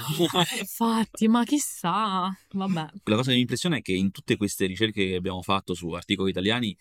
[0.58, 2.36] Infatti, ma chissà.
[2.54, 2.88] Vabbè.
[3.04, 5.88] La cosa che mi impressiona è che in tutte queste ricerche che abbiamo fatto su
[5.92, 6.76] articoli italiani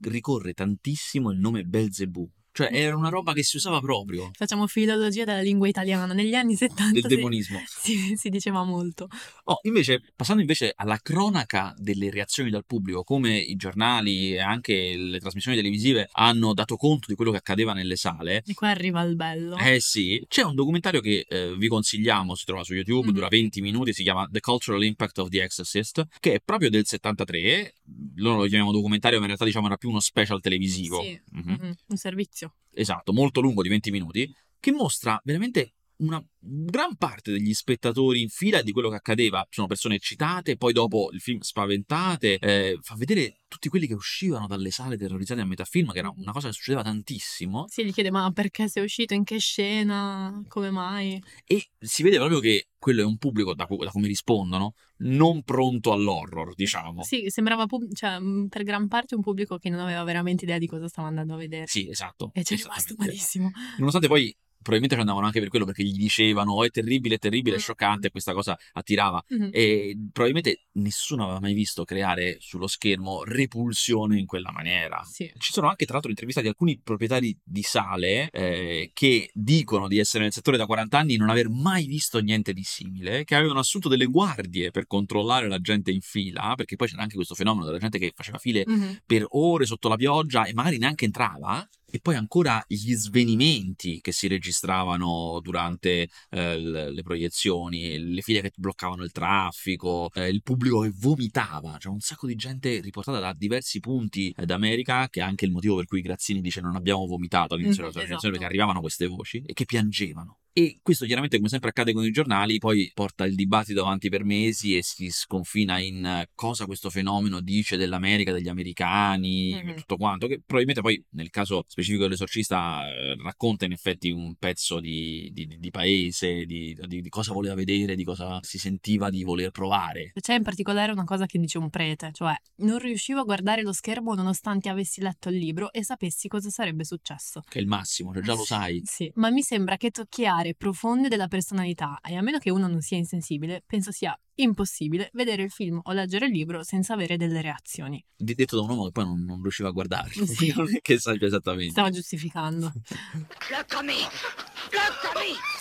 [0.00, 2.30] ricorre tantissimo il nome Belzebù.
[2.56, 6.14] Cioè, era una roba che si usava proprio Facciamo filologia della lingua italiana.
[6.14, 7.62] Negli anni 70 del si- demonismo.
[7.68, 9.08] si, si diceva molto.
[9.44, 14.96] Oh, invece, passando invece alla cronaca delle reazioni dal pubblico, come i giornali e anche
[14.96, 19.02] le trasmissioni televisive hanno dato conto di quello che accadeva nelle sale, E qua arriva
[19.02, 19.56] il bello.
[19.58, 23.12] eh sì, c'è un documentario che eh, vi consigliamo, si trova su YouTube, Mhm.
[23.14, 26.86] dura 20 minuti, si chiama The Cultural Impact of the Exorcist, che è proprio del
[26.86, 27.74] 73,
[28.16, 31.00] loro lo chiamiamo documentario, ma in realtà diciamo era più uno special televisivo.
[31.02, 31.20] Sì.
[31.32, 31.56] Mhm.
[31.60, 32.45] Mhm, Un servizio.
[32.72, 38.28] Esatto, molto lungo di 20 minuti, che mostra veramente una gran parte degli spettatori in
[38.28, 39.46] fila di quello che accadeva.
[39.50, 44.46] Sono persone eccitate, poi dopo il film spaventate, eh, fa vedere tutti quelli che uscivano
[44.46, 47.92] dalle sale terrorizzati a metà film, che era una cosa che succedeva tantissimo, Si gli
[47.92, 51.22] chiede ma perché sei uscito, in che scena, come mai?
[51.46, 55.92] e si vede proprio che quello è un pubblico, da, da come rispondono, non pronto
[55.92, 57.02] all'horror, diciamo.
[57.02, 60.58] Sì, sembrava pub- cioè, mh, per gran parte un pubblico che non aveva veramente idea
[60.58, 61.66] di cosa stava andando a vedere.
[61.66, 62.30] Sì, esatto.
[62.32, 63.50] E ci è rimasto malissimo.
[63.78, 67.18] Nonostante poi probabilmente ci andavano anche per quello perché gli dicevano oh, è terribile, è
[67.18, 67.62] terribile, è Mm.
[67.62, 69.22] scioccante, questa cosa attirava.
[69.28, 69.50] Mhm.
[69.52, 75.02] E probabilmente nessuno aveva mai visto creare sullo schermo repulsione in quella maniera.
[75.04, 75.30] Sì.
[75.38, 80.24] Ci sono anche, tra l'altro, intervistati alcuni proprietari di sale eh, che dicono di essere
[80.24, 83.60] nel settore da 40 anni e non aver mai visto niente di simile, che avevano
[83.60, 87.64] assunto delle guardie per controllare la gente in fila, perché poi c'era anche questo fenomeno
[87.66, 88.98] della gente che faceva file Mhm.
[89.06, 91.66] per ore sotto la pioggia e magari neanche entrava.
[91.88, 98.52] E poi ancora gli svenimenti che si registravano durante eh, le proiezioni, le file che
[98.56, 101.76] bloccavano il traffico, eh, il pubblico che vomitava.
[101.78, 105.76] C'è un sacco di gente riportata da diversi punti d'America, che è anche il motivo
[105.76, 108.30] per cui Grazzini dice non abbiamo vomitato all'inizio Mm, della trasmissione, esatto.
[108.30, 110.38] perché arrivavano queste voci e che piangevano.
[110.58, 114.24] E questo chiaramente, come sempre accade con i giornali, poi porta il dibattito avanti per
[114.24, 119.74] mesi e si sconfina in eh, cosa questo fenomeno dice dell'America, degli americani, Mhm.
[119.76, 124.80] tutto quanto, che probabilmente poi nel caso specifico dell'esorcista eh, racconta in effetti un pezzo
[124.80, 129.50] di, di- di paese, di, di- cosa voleva vedere, di cosa si sentiva di voler
[129.50, 130.12] provare.
[130.18, 133.74] C'è in particolare una cosa che dice un prete, cioè non riuscivo a guardare lo
[133.74, 137.42] schermo nonostante avessi letto il libro e sapessi cosa sarebbe successo.
[137.46, 138.80] Che è il massimo, cioè già lo sai.
[138.86, 142.68] Sì, ma mi sembra che tocchi aree profonde della personalità e a meno che uno
[142.68, 147.16] non sia insensibile, penso sia impossibile vedere il film o leggere il libro senza avere
[147.16, 148.02] delle reazioni.
[148.14, 150.52] Detto da un uomo che poi non, non riusciva a guardare, Sì.
[150.82, 151.72] che sa esattamente.
[151.72, 152.72] Stava giustificando.
[153.50, 153.94] Look at me!
[153.94, 155.55] Look at me!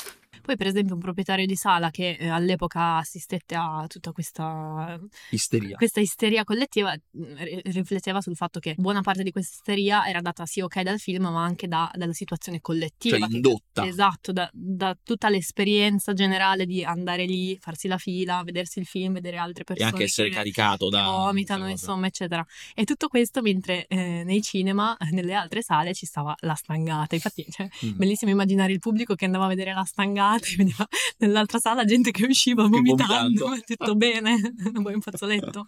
[0.45, 4.99] Poi, per esempio, un proprietario di sala che eh, all'epoca assistette a tutta questa,
[5.31, 5.75] Isteria.
[5.75, 10.21] questa isteria collettiva mh, ri- rifletteva sul fatto che buona parte di questa isteria era
[10.21, 13.17] data sì ok dal film, ma anche da- dalla situazione collettiva.
[13.17, 13.85] Cioè che- indotta.
[13.85, 19.13] Esatto, da, da tutta l'esperienza generale di andare lì, farsi la fila, vedersi il film,
[19.13, 19.89] vedere altre E persone.
[19.89, 21.03] anche essere che- caricato che da...
[21.05, 22.45] vomitano, insomma, eccetera.
[22.73, 27.15] E tutto questo mentre eh, nei cinema, nelle altre sale, ci stava la stangata.
[27.15, 27.97] Infatti, cioè, Mm.
[27.97, 32.11] bellissimo immaginare il pubblico che andava a vedere la stangata e vedeva nell'altra sala gente
[32.11, 33.45] che usciva vomitando.
[33.45, 33.63] vomitando.
[33.65, 34.39] Tutto bene?
[34.73, 35.65] Vuoi un fazzoletto?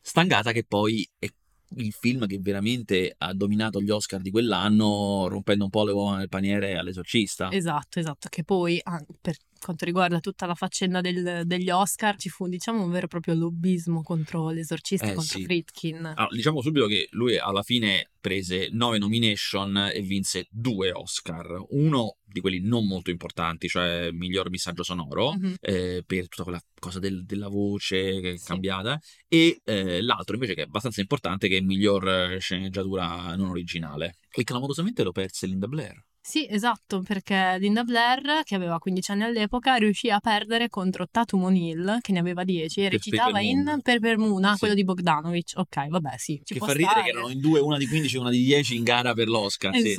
[0.00, 1.26] Stangata che poi è
[1.76, 6.16] il film che veramente ha dominato gli Oscar di quell'anno, rompendo un po' le uova
[6.16, 7.50] nel paniere all'esorcista.
[7.50, 8.28] Esatto, esatto.
[8.30, 8.80] Che poi,
[9.20, 13.08] per quanto riguarda tutta la faccenda del- degli Oscar, ci fu, diciamo, un vero e
[13.08, 15.44] proprio lobbismo contro l'esorcista, Eh, contro sì.
[15.44, 15.96] Friedkin.
[16.04, 21.64] Allora, diciamo subito che lui alla fine prese nove nomination e vinse due Oscar.
[21.70, 25.54] Uno di quelli non molto importanti, cioè miglior messaggio sonoro, Mhm.
[25.60, 28.44] eh, per tutta quella cosa del- della voce che è Sì.
[28.46, 34.16] cambiata, e eh, l'altro invece che è abbastanza importante, che è miglior sceneggiatura non originale.
[34.30, 36.04] E clamorosamente lo perse Linda Blair.
[36.20, 41.44] Sì, esatto, perché Linda Blair, che aveva 15 anni all'epoca, riuscì a perdere contro Tatum
[41.44, 43.80] O'Neill, che ne aveva 10, e recitava in.
[43.82, 44.58] Per Moon, Sì.
[44.58, 45.52] quello di Bogdanovich.
[45.56, 46.38] Ok, vabbè, sì.
[46.44, 47.02] Ci che fa ridere stare.
[47.04, 49.74] che erano in due, una di 15 e una di 10 in gara per l'Oscar.
[49.74, 49.94] sì.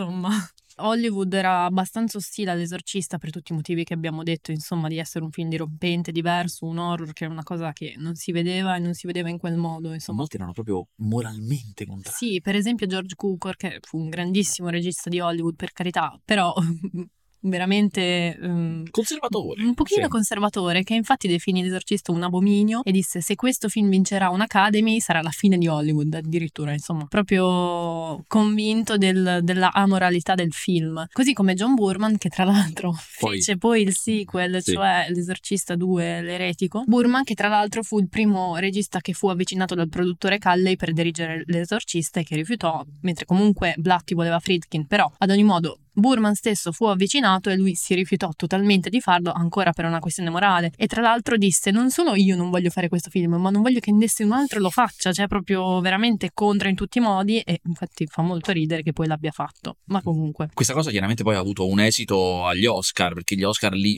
[0.79, 5.23] Hollywood era abbastanza ostile all'esorcista per tutti i motivi che abbiamo detto, insomma, di essere
[5.23, 8.79] un film dirompente, diverso, un horror, che è una cosa che non si vedeva e
[8.79, 10.19] non si vedeva in quel modo, insomma.
[10.19, 12.15] Molti erano proprio moralmente contrari.
[12.17, 16.53] Sì, per esempio George Cukor, che fu un grandissimo regista di Hollywood, per carità, però
[17.41, 19.63] veramente ehm, Conservatore.
[19.63, 20.09] un pochino sì.
[20.09, 24.99] conservatore, che infatti definì l'esorcista un abominio e disse se questo film vincerà un Academy
[24.99, 31.05] sarà la fine di Hollywood, addirittura, insomma, proprio convinto del- della amoralità del film.
[31.11, 34.73] Così come John Burman, che tra l'altro Poi- fece poi il sequel, Sì.
[34.73, 36.83] cioè L'esorcista 2, l'eretico.
[36.85, 40.93] Burman, che tra l'altro fu il primo regista che fu avvicinato dal produttore Calley per
[40.93, 46.35] dirigere l'esorcista e che rifiutò, mentre comunque Blatty voleva Friedkin, però ad ogni modo Burman
[46.35, 50.71] stesso fu avvicinato e lui si rifiutò totalmente di farlo ancora per una questione morale.
[50.75, 53.79] E tra l'altro disse non solo io non voglio fare questo film ma non voglio
[53.79, 57.39] che nessun altro lo faccia cioè proprio veramente contro in tutti i modi.
[57.39, 59.77] E infatti fa molto ridere che poi l'abbia fatto.
[59.85, 60.49] Ma comunque.
[60.53, 63.97] Questa cosa chiaramente poi ha avuto un esito agli Oscar, perché gli Oscar lì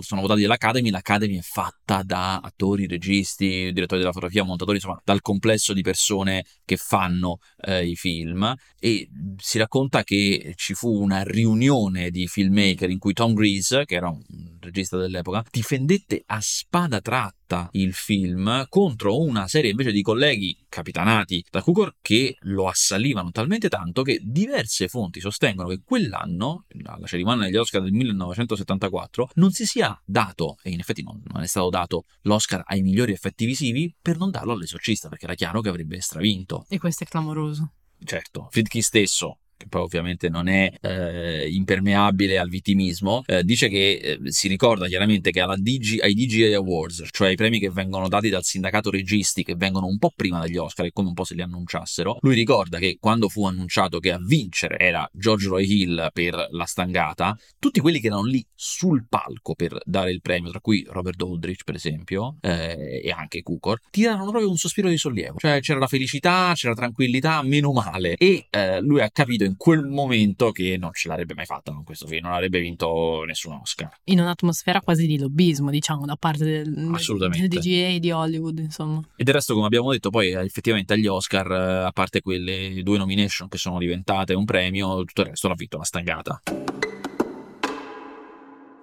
[0.00, 5.20] sono votati dall'Academy, l'Academy è fatta da attori, registi, direttori della fotografia, montatori, insomma, dal
[5.20, 8.54] complesso di persone che fanno eh, i film.
[8.78, 13.96] E si racconta che ci fu una riunione di filmmaker in cui Tom Grease, che
[13.96, 14.22] era un
[14.60, 21.44] regista dell'epoca, difendette a spada tratta il film contro una serie invece di colleghi capitanati
[21.50, 27.46] da Cukor che lo assalivano talmente tanto che diverse fonti sostengono che quell'anno, alla cerimonia
[27.46, 31.68] degli Oscar del 1974, non si sia dato, e in effetti non, non è stato
[31.68, 36.00] dato, l'Oscar ai migliori effetti visivi per non darlo all'esorcista, perché era chiaro che avrebbe
[36.00, 36.64] stravinto.
[36.68, 37.72] e questo è clamoroso
[38.04, 43.92] Certo, Friedkin stesso, che poi ovviamente non è eh, impermeabile al vittimismo, eh, dice che
[43.92, 48.28] eh, si ricorda chiaramente che DG, ai DGA Awards, cioè ai premi che vengono dati
[48.28, 51.34] dal sindacato registi, che vengono un po' prima degli Oscar, è come un po' se
[51.34, 56.10] li annunciassero, lui ricorda che quando fu annunciato che a vincere era George Roy Hill
[56.12, 60.60] per La Stangata, tutti quelli che erano lì sul palco per dare il premio, tra
[60.60, 65.38] cui Robert Aldrich per esempio, eh, e anche Cukor, tirarono proprio un sospiro di sollievo,
[65.38, 69.86] cioè c'era la felicità, c'era tranquillità, meno male, e eh, lui ha capito in quel
[69.86, 73.90] momento che non ce l'avrebbe mai fatta con questo film, non avrebbe vinto nessun Oscar.
[74.04, 79.24] in un'atmosfera quasi di lobbismo diciamo da parte del, del DGA di Hollywood insomma E
[79.24, 82.98] del resto, come abbiamo detto, poi eh, effettivamente agli Oscar, eh, a parte quelle due
[82.98, 86.42] nomination che sono diventate un premio, tutto il resto l'ha vinto la stangata.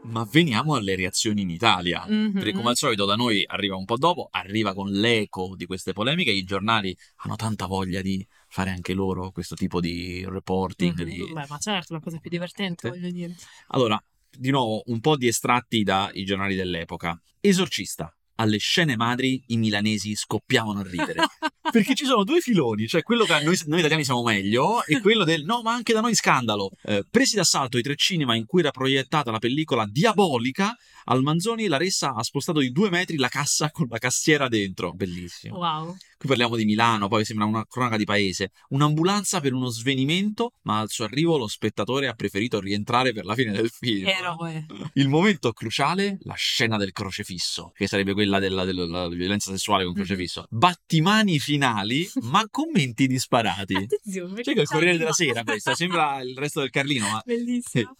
[0.01, 2.03] Ma veniamo alle reazioni in Italia.
[2.07, 2.31] Mhm.
[2.33, 5.93] Perché come al solito da noi arriva un po' dopo, arriva con l'eco di queste
[5.93, 10.97] polemiche, i giornali hanno tanta voglia di fare anche loro questo tipo di reporting.
[10.99, 11.03] Mhm.
[11.05, 13.35] di- Beh, ma certo la cosa più divertente voglio dire
[13.67, 17.19] Allora, di nuovo un po' di estratti dai giornali dell'epoca.
[17.39, 18.13] Esorcista.
[18.35, 21.23] Alle scene madri i milanesi scoppiavano a ridere.
[21.71, 25.23] Perché ci sono due filoni, cioè quello che noi, noi italiani siamo meglio e quello
[25.23, 26.71] del no, ma anche da noi scandalo.
[26.83, 31.67] Eh, presi d'assalto i tre cinema in cui era proiettata la pellicola Diabolica, al Manzoni
[31.67, 34.93] la Ressa ha spostato di due metri la cassa con la cassiera dentro.
[34.93, 35.57] Bellissimo.
[35.57, 35.97] Wow.
[36.19, 38.51] Qui parliamo di Milano, poi sembra una cronaca di paese.
[38.69, 43.35] Un'ambulanza per uno svenimento, ma al suo arrivo lo spettatore ha preferito rientrare per la
[43.35, 44.05] fine del film.
[44.05, 44.65] Eroe.
[44.95, 49.85] Il momento cruciale, la scena del crocefisso, che sarebbe quella della, della- della violenza sessuale
[49.85, 50.45] con crocefisso.
[50.49, 53.75] Battimani finali, ma commenti disparati.
[53.75, 54.41] Attenzione.
[54.41, 57.95] C'è che il Corriere della Sera questa, sembra il resto del Carlino, ma Bellissimo.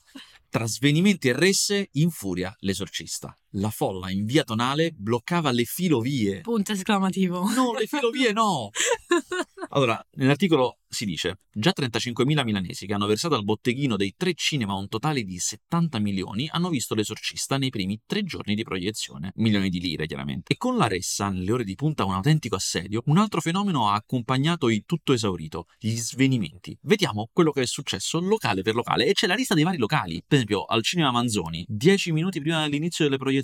[0.49, 3.37] tra svenimenti e resse, infuria l'esorcista.
[3.53, 6.41] La folla in via Tonale bloccava le filovie.
[6.41, 7.49] Punto esclamativo.
[7.49, 8.69] No, le filovie no!
[9.71, 14.73] Allora, nell'articolo si dice: già 35.000 milanesi che hanno versato al botteghino dei tre cinema
[14.73, 19.31] un totale di 70 milioni hanno visto l'esorcista nei primi tre giorni di proiezione.
[19.35, 20.53] Milioni di lire, chiaramente.
[20.53, 23.93] E con la ressa, nelle ore di punta, un autentico assedio, un altro fenomeno ha
[23.93, 26.77] accompagnato il tutto esaurito: gli svenimenti.
[26.81, 29.05] Vediamo quello che è successo locale per locale.
[29.05, 30.23] E c'è la lista dei vari locali.
[30.25, 33.38] Per esempio, al cinema Manzoni, 10 minuti prima dell'inizio delle proiezioni,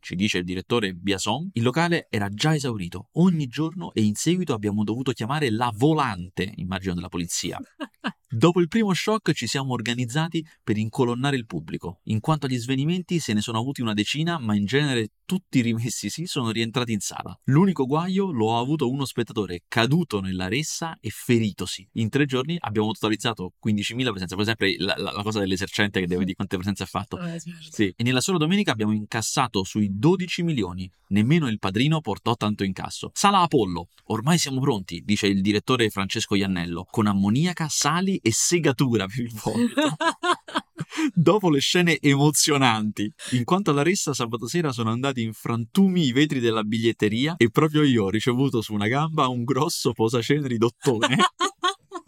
[0.00, 3.08] ci dice il direttore Biason, il locale era già esaurito.
[3.12, 7.58] Ogni giorno e in seguito abbiamo dovuto chiamare la volante, immagino della polizia.
[8.32, 11.98] Dopo il primo shock ci siamo organizzati per incolonnare il pubblico.
[12.04, 16.10] In quanto agli svenimenti se ne sono avuti una decina, ma in genere tutti rimessi
[16.10, 17.36] sì sono rientrati in sala.
[17.46, 21.88] L'unico guaio lo ha avuto uno spettatore caduto nella ressa e feritosi.
[21.94, 24.34] In tre giorni abbiamo totalizzato 15.000 presenze.
[24.36, 27.18] Per esempio la, la- la cosa dell'esercente che deve dire quante presenze ha fatto.
[27.18, 27.68] Eh, certo.
[27.68, 30.88] Sì, e nella sola domenica abbiamo incassato sui 12 milioni.
[31.08, 33.10] Nemmeno il padrino portò tanto incasso.
[33.12, 33.88] Sala Apollo.
[34.04, 39.32] Ormai siamo pronti, dice il direttore Francesco Iannello, con ammoniaca, sali e segatura per il
[39.32, 39.80] vomito.
[41.14, 46.12] Dopo le scene emozionanti, in quanto alla ressa sabato sera sono andati in frantumi i
[46.12, 51.16] vetri della biglietteria e proprio io ho ricevuto su una gamba un grosso posaceneri dottone.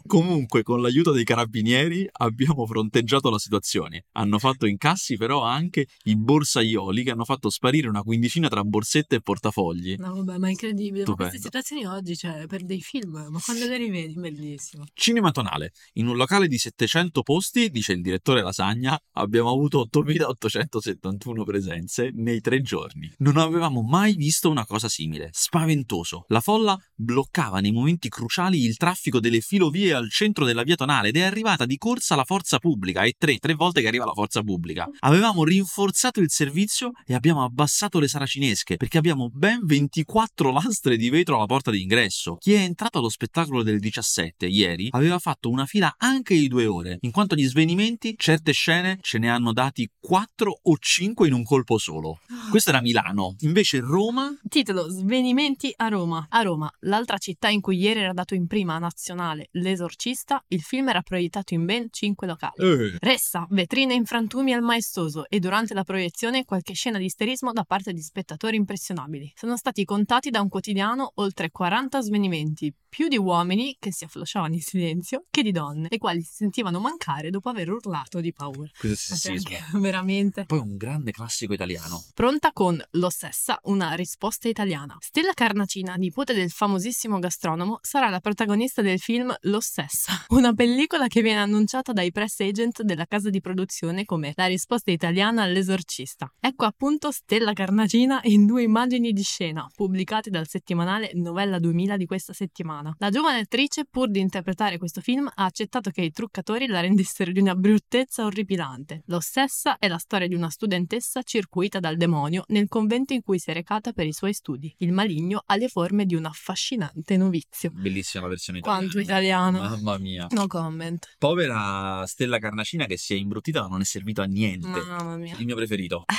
[0.05, 4.05] Comunque, con l'aiuto dei carabinieri abbiamo fronteggiato la situazione.
[4.13, 9.15] Hanno fatto incassi però anche i borsaioli che hanno fatto sparire una quindicina tra borsette
[9.15, 9.95] e portafogli.
[9.97, 11.05] No, vabbè, ma è incredibile.
[11.07, 14.85] Ma queste situazioni oggi, cioè, per dei film, ma quando le rivedi, bellissimo.
[14.93, 15.71] Cinema tonale.
[15.93, 22.41] In un locale di 700 posti, dice il direttore Lasagna, abbiamo avuto 8871 presenze nei
[22.41, 23.11] tre giorni.
[23.19, 25.29] Non avevamo mai visto una cosa simile.
[25.31, 26.25] Spaventoso.
[26.27, 31.09] La folla bloccava nei momenti cruciali il traffico delle filovie al centro della via tonale
[31.09, 33.03] ed è arrivata di corsa la forza pubblica.
[33.03, 34.87] E tre, tre volte che arriva la forza pubblica.
[34.99, 41.09] Avevamo rinforzato il servizio e abbiamo abbassato le saracinesche perché abbiamo ben 24 lastre di
[41.09, 42.37] vetro alla porta d'ingresso.
[42.37, 46.65] Chi è entrato allo spettacolo del 17 ieri aveva fatto una fila anche di due
[46.65, 46.97] ore.
[47.01, 51.43] In quanto agli svenimenti, certe scene ce ne hanno dati 4 o 5 in un
[51.43, 52.19] colpo solo.
[52.49, 53.35] Questo era Milano.
[53.39, 56.25] Invece Roma Titolo Svenimenti a Roma.
[56.29, 59.49] A Roma, l'altra città in cui ieri era dato in prima nazionale
[59.83, 62.53] L'Esorcista, il film era proiettato in ben 5 locali.
[62.55, 67.51] eh, Ressa, vetrine in frantumi al maestoso e durante la proiezione qualche scena di isterismo
[67.51, 69.33] da parte di spettatori impressionabili.
[69.35, 74.53] Sono stati contati da un quotidiano oltre 40 svenimenti, più di uomini che si afflosciavano
[74.53, 78.69] in silenzio che di donne, le quali si sentivano mancare dopo aver urlato di paura.
[78.77, 79.55] questo sessismo.
[79.57, 80.45] anche- veramente.
[80.45, 82.03] Poi un grande classico italiano.
[82.13, 84.95] Pronta con Lo Sessa, una risposta italiana.
[84.99, 89.72] Stella Carnacina, nipote del famosissimo gastronomo, sarà la protagonista del film Lo Sessa,
[90.29, 94.91] una pellicola che viene annunciata dai press agent della casa di produzione come la risposta
[94.91, 96.31] italiana all'esorcista.
[96.39, 102.05] Ecco appunto Stella Carnacina in due immagini di scena, pubblicate dal settimanale Novella 2000 di
[102.05, 102.93] questa settimana.
[102.99, 107.31] La giovane attrice, pur di interpretare questo film, ha accettato che i truccatori la rendessero
[107.31, 109.01] di una bruttezza orripilante.
[109.07, 113.39] Lo Sessa è la storia di una studentessa circuita dal demonio nel convento in cui
[113.39, 114.73] si è recata per i suoi studi.
[114.79, 117.71] Il maligno ha le forme di un affascinante novizio.
[117.73, 118.79] Bellissima la versione italiana.
[118.79, 119.62] Quanto italiano.
[119.69, 120.27] Mamma mia.
[120.31, 121.15] No comment.
[121.17, 124.67] Povera Stella Carnacina che si è imbruttita ma non è servito a niente.
[124.67, 125.35] Mamma mia.
[125.37, 126.05] Il mio preferito.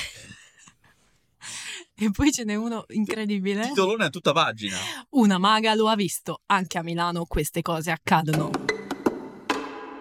[1.96, 3.68] E poi ce n'è uno incredibile.
[3.68, 4.76] Titolone a tutta pagina.
[5.10, 6.40] Una maga lo ha visto.
[6.46, 8.50] Anche a Milano queste cose accadono.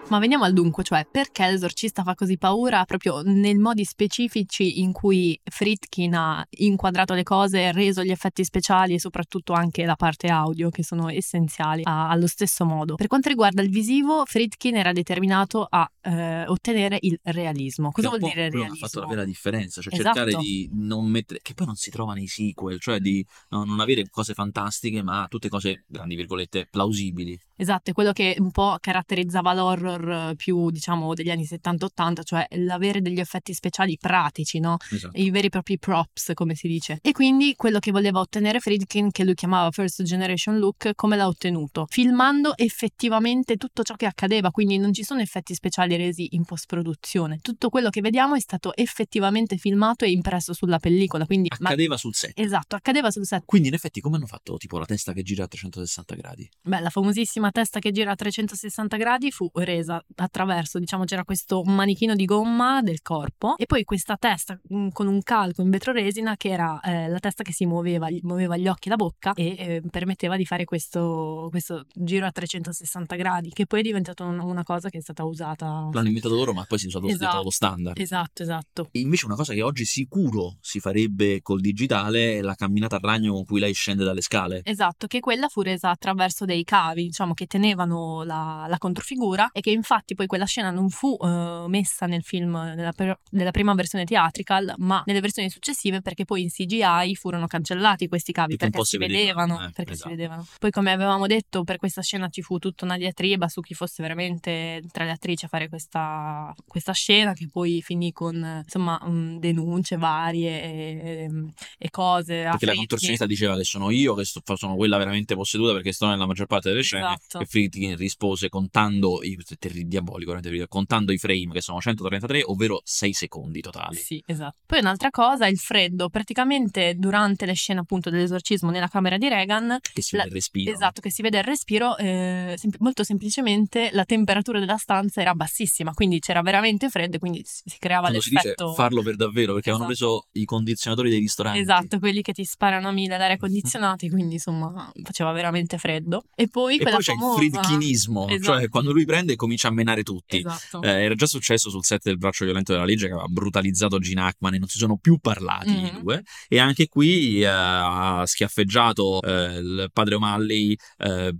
[0.10, 4.92] Ma veniamo al dunque, cioè perché l'esorcista fa così paura proprio nei modi specifici in
[4.92, 10.28] cui Fritkin ha inquadrato le cose, reso gli effetti speciali e soprattutto anche la parte
[10.28, 12.94] audio che sono essenziali a- allo stesso modo.
[12.96, 17.90] Per quanto riguarda il visivo, Fritkin era determinato a eh, ottenere il realismo.
[17.92, 18.74] Cosa Che vuol dire realismo?
[18.86, 20.16] Ha fatto la vera differenza, cioè Esatto.
[20.20, 23.80] cercare di non mettere, che poi non si trova nei sequel, cioè di no, non
[23.80, 27.40] avere cose fantastiche, ma tutte cose, grandi virgolette, plausibili.
[27.56, 32.24] Esatto, è quello che un po' caratterizzava l'horror horror eh, più, diciamo, degli anni 70-80,
[32.24, 34.78] cioè l'avere degli effetti speciali pratici, no?
[34.92, 35.18] Esatto.
[35.20, 37.00] I veri e propri props, come si dice.
[37.02, 41.28] E quindi quello che voleva ottenere Friedkin, che lui chiamava First Generation Look, come l'ha
[41.28, 41.86] ottenuto?
[41.90, 47.40] Filmando effettivamente tutto ciò che accadeva, quindi non ci sono effetti speciali resi in post-produzione.
[47.42, 51.50] Tutto quello che vediamo è stato effettivamente filmato e impresso sulla pellicola, quindi...
[51.60, 52.40] ma- Accadeva sul set.
[52.40, 53.44] Esatto, accadeva sul set.
[53.46, 56.50] Quindi in effetti come hanno fatto tipo la testa che gira a 360 gradi?
[56.62, 59.83] Beh, la famosissima testa che gira a 360 gradi fu resa
[60.16, 65.08] attraverso, diciamo, c'era questo manichino di gomma del corpo e poi questa testa mm, con
[65.08, 68.88] un calco in vetroresina che era eh, la testa che si muoveva, muoveva gli occhi
[68.88, 73.66] e la bocca e eh, permetteva di fare questo, questo giro a 360 gradi, che
[73.66, 75.90] poi è diventata un- una cosa che è stata usata.
[75.92, 77.44] L'hanno inventato loro ma poi si è usato Esatto.
[77.44, 78.00] lo standard.
[78.00, 78.90] Esatto, esatto.
[78.92, 83.00] E invece una cosa che oggi sicuro si farebbe col digitale è la camminata a
[83.02, 84.62] ragno con cui lei scende dalle scale.
[84.64, 89.62] Esatto, che quella fu resa attraverso dei cavi, diciamo, che tenevano la, la controfigura e
[89.62, 93.74] che infatti poi quella scena non fu eh, messa nel film, nella, per- nella prima
[93.74, 98.84] versione theatrical, ma nelle versioni successive perché poi in CGI furono cancellati questi cavi Perché
[98.84, 100.10] si vedevano, vedevano, eh, perché esatto.
[100.10, 100.48] si vedevano.
[100.60, 104.02] Poi come avevamo detto per questa scena ci fu tutta una diatriba su chi fosse
[104.02, 109.00] veramente tra le attrici a fare questa, questa scena che poi finì con eh, insomma
[109.04, 111.30] mh, denunce varie e,
[111.78, 112.34] e cose.
[112.34, 112.78] Perché la Friedkin.
[112.78, 116.48] contorsionista diceva che sono io, che sto- sono quella veramente posseduta perché sto nella maggior
[116.48, 117.06] parte delle scene.
[117.06, 117.40] Esatto.
[117.40, 119.36] E Friedkin rispose contando i
[119.68, 120.36] terri- diabolico,
[120.68, 123.96] contando i frame che sono 133, ovvero 6 secondi totali.
[123.96, 124.58] Sì, esatto.
[124.66, 126.10] Poi un'altra cosa, il freddo.
[126.10, 130.42] Praticamente durante le scene appunto dell'esorcismo nella camera di Reagan, Che si La- vede il
[130.42, 130.72] respiro.
[130.74, 135.34] esatto, che si vede il respiro, eh, sem- molto semplicemente la temperatura della stanza era
[135.34, 138.74] bassissima, quindi c'era veramente freddo e quindi si creava Quando si dice l'effetto...
[138.74, 140.08] farlo per davvero, perché avevano Esatto.
[140.18, 141.60] preso i condizionatori dei ristoranti.
[141.60, 146.24] Esatto, quelli che ti sparano a mille d'aria condizionati, quindi insomma faceva veramente freddo.
[146.36, 147.42] E poi E poi c'è famosa...
[147.44, 148.58] il friedkinismo, Esatto.
[148.60, 150.38] cioè quando lui prende e comincia a menare tutti.
[150.38, 150.82] Esatto.
[150.82, 154.22] Eh, era già successo sul set del braccio violento della legge che aveva brutalizzato Gene
[154.22, 156.02] Hackman e non si sono più parlati i Mhm.
[156.02, 156.24] due.
[156.48, 161.34] E anche qui eh, ha schiaffeggiato eh, il padre O'Malley eh,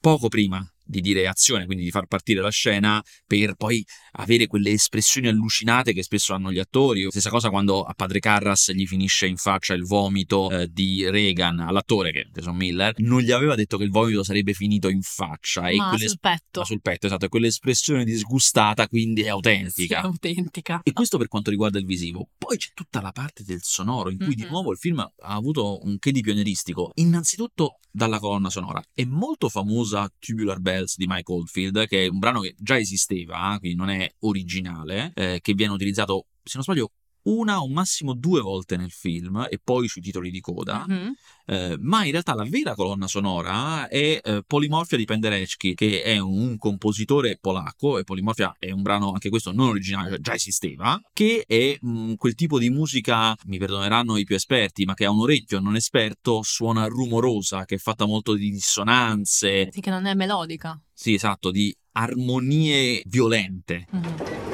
[0.00, 4.70] poco prima di dire azione, quindi di far partire la scena per poi avere quelle
[4.70, 7.06] espressioni allucinate che spesso hanno gli attori.
[7.10, 11.58] Stessa cosa quando a padre Carras gli finisce in faccia il vomito eh, di Reagan
[11.60, 15.02] all'attore che è Jason Miller, non gli aveva detto che il vomito sarebbe finito in
[15.02, 16.60] faccia e Ma quelle sul petto.
[16.60, 20.00] ma sul petto, esatto, e quell'espressione disgustata quindi è autentica.
[20.00, 20.80] Sì, autentica.
[20.82, 22.28] E questo per quanto riguarda il visivo.
[22.38, 24.50] Poi c'è tutta la parte del sonoro, in cui di Mhm.
[24.50, 26.92] nuovo il film ha avuto un che di pionieristico.
[26.94, 28.82] Innanzitutto dalla colonna sonora.
[28.92, 33.54] È molto famosa Tubular Bells di Mike Oldfield, che è un brano che già esisteva,
[33.54, 36.90] eh, quindi non è originale, eh, che viene utilizzato, se non sbaglio,
[37.28, 40.84] una o massimo due volte nel film e poi sui titoli di coda.
[40.88, 41.14] Mhm.
[41.48, 46.18] Eh, ma in realtà la vera colonna sonora è eh, Polimorfia di Penderecki, che è
[46.18, 51.44] un compositore polacco, e Polimorfia è un brano, anche questo non originale, già esisteva, che
[51.46, 55.20] è mh, quel tipo di musica, mi perdoneranno i più esperti, ma che a un
[55.20, 60.14] orecchio non esperto suona rumorosa, che è fatta molto di dissonanze, Sì, che non è
[60.14, 60.80] melodica.
[60.92, 63.86] sì esatto, di armonie violente.
[63.90, 64.45] Mhm.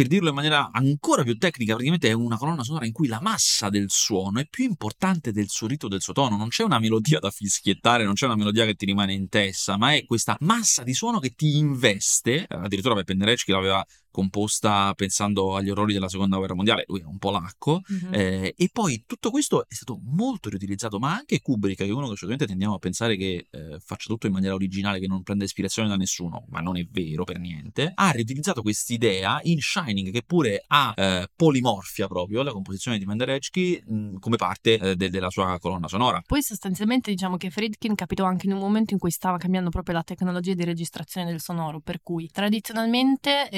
[0.00, 3.20] Per dirlo in maniera ancora più tecnica, praticamente è una colonna sonora in cui la
[3.20, 6.38] massa del suono è più importante del suo rito, del suo tono.
[6.38, 9.76] Non c'è una melodia da fischiettare, non c'è una melodia che ti rimane in testa,
[9.76, 12.46] ma è questa massa di suono che ti investe.
[12.46, 17.04] Eh, Addirittura per Penderecki l'aveva composta pensando agli orrori della seconda guerra mondiale, lui è
[17.04, 17.80] un polacco.
[17.86, 18.14] Mhm.
[18.14, 22.08] Eh, e poi tutto questo è stato molto riutilizzato, ma anche Kubrick, che è uno
[22.08, 25.44] che solitamente tendiamo a pensare che eh, faccia tutto in maniera originale, che non prenda
[25.44, 30.22] ispirazione da nessuno, ma non è vero per niente, ha riutilizzato quest'idea in Shining, che
[30.22, 35.30] pure ha eh, polimorfia proprio, la composizione di Penderecki, mh, come parte eh, de- della
[35.30, 36.22] sua colonna sonora.
[36.26, 39.94] Poi sostanzialmente diciamo che Friedkin capitò anche in un momento in cui stava cambiando proprio
[39.94, 43.48] la tecnologia di registrazione del sonoro, per cui tradizionalmente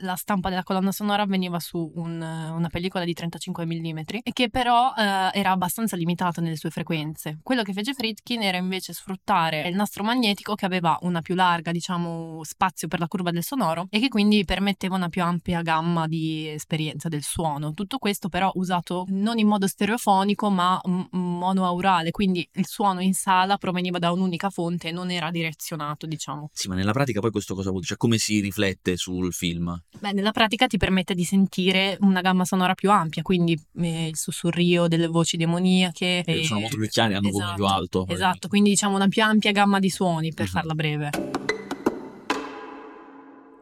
[0.00, 4.48] la stampa della colonna sonora avveniva su un- una pellicola di 35 mm e che
[4.50, 7.38] però eh, era abbastanza limitata nelle sue frequenze.
[7.42, 11.72] Quello che fece Friedkin era invece sfruttare il nastro magnetico che aveva una più larga,
[11.72, 16.06] diciamo, spazio per la curva del sonoro e che quindi permetteva una più ampia gamma
[16.06, 17.72] di esperienza del suono.
[17.72, 23.14] Tutto questo però usato non in modo stereofonico ma m- monoaurale, quindi il suono in
[23.14, 26.50] sala proveniva da un'unica fonte e non era direzionato, diciamo.
[26.52, 27.88] Sì, ma nella pratica poi questo cosa vuol dire?
[27.90, 29.69] Cioè come si riflette sul film?
[29.98, 34.16] Beh, nella pratica ti permette di sentire una gamma sonora più ampia, quindi eh, il
[34.16, 36.22] sussurrio delle voci demoniache.
[36.24, 38.06] Eh, e- sono molto più chiari, hanno un volume più Esatto, alto.
[38.08, 40.50] Esatto, quindi diciamo una più ampia gamma di suoni per Mhm.
[40.50, 41.10] farla breve.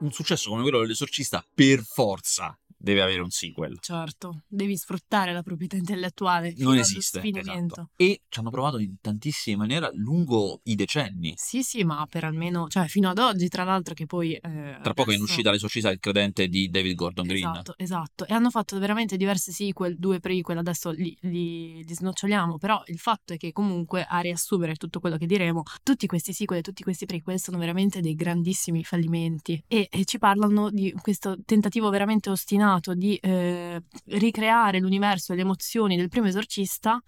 [0.01, 3.77] Un successo come quello dell'esorcista, per forza, deve avere un sequel.
[3.81, 6.55] Certo, devi sfruttare la proprietà intellettuale.
[6.59, 7.21] Non esiste.
[7.23, 7.91] esatto.
[7.97, 11.35] E ci hanno provato in tantissime maniere lungo i decenni.
[11.37, 14.35] Sì, sì, ma per almeno, cioè fino ad oggi, tra l'altro, che poi.
[14.35, 17.51] eh, Tra poco è in adesso- uscita l'esorcista del credente di David Gordon Green.
[17.51, 18.27] Esatto, esatto.
[18.27, 22.99] E hanno fatto veramente diversi sequel, due prequel, adesso li, li, li snoccioliamo, però il
[22.99, 26.83] fatto è che comunque a riassumere tutto quello che diremo, tutti questi sequel e tutti
[26.85, 32.31] questi prequel sono veramente dei grandissimi fallimenti e, e ci parlano di questo tentativo veramente
[32.31, 37.01] ostinato di eh, ricreare l'universo e le emozioni del primo esorcista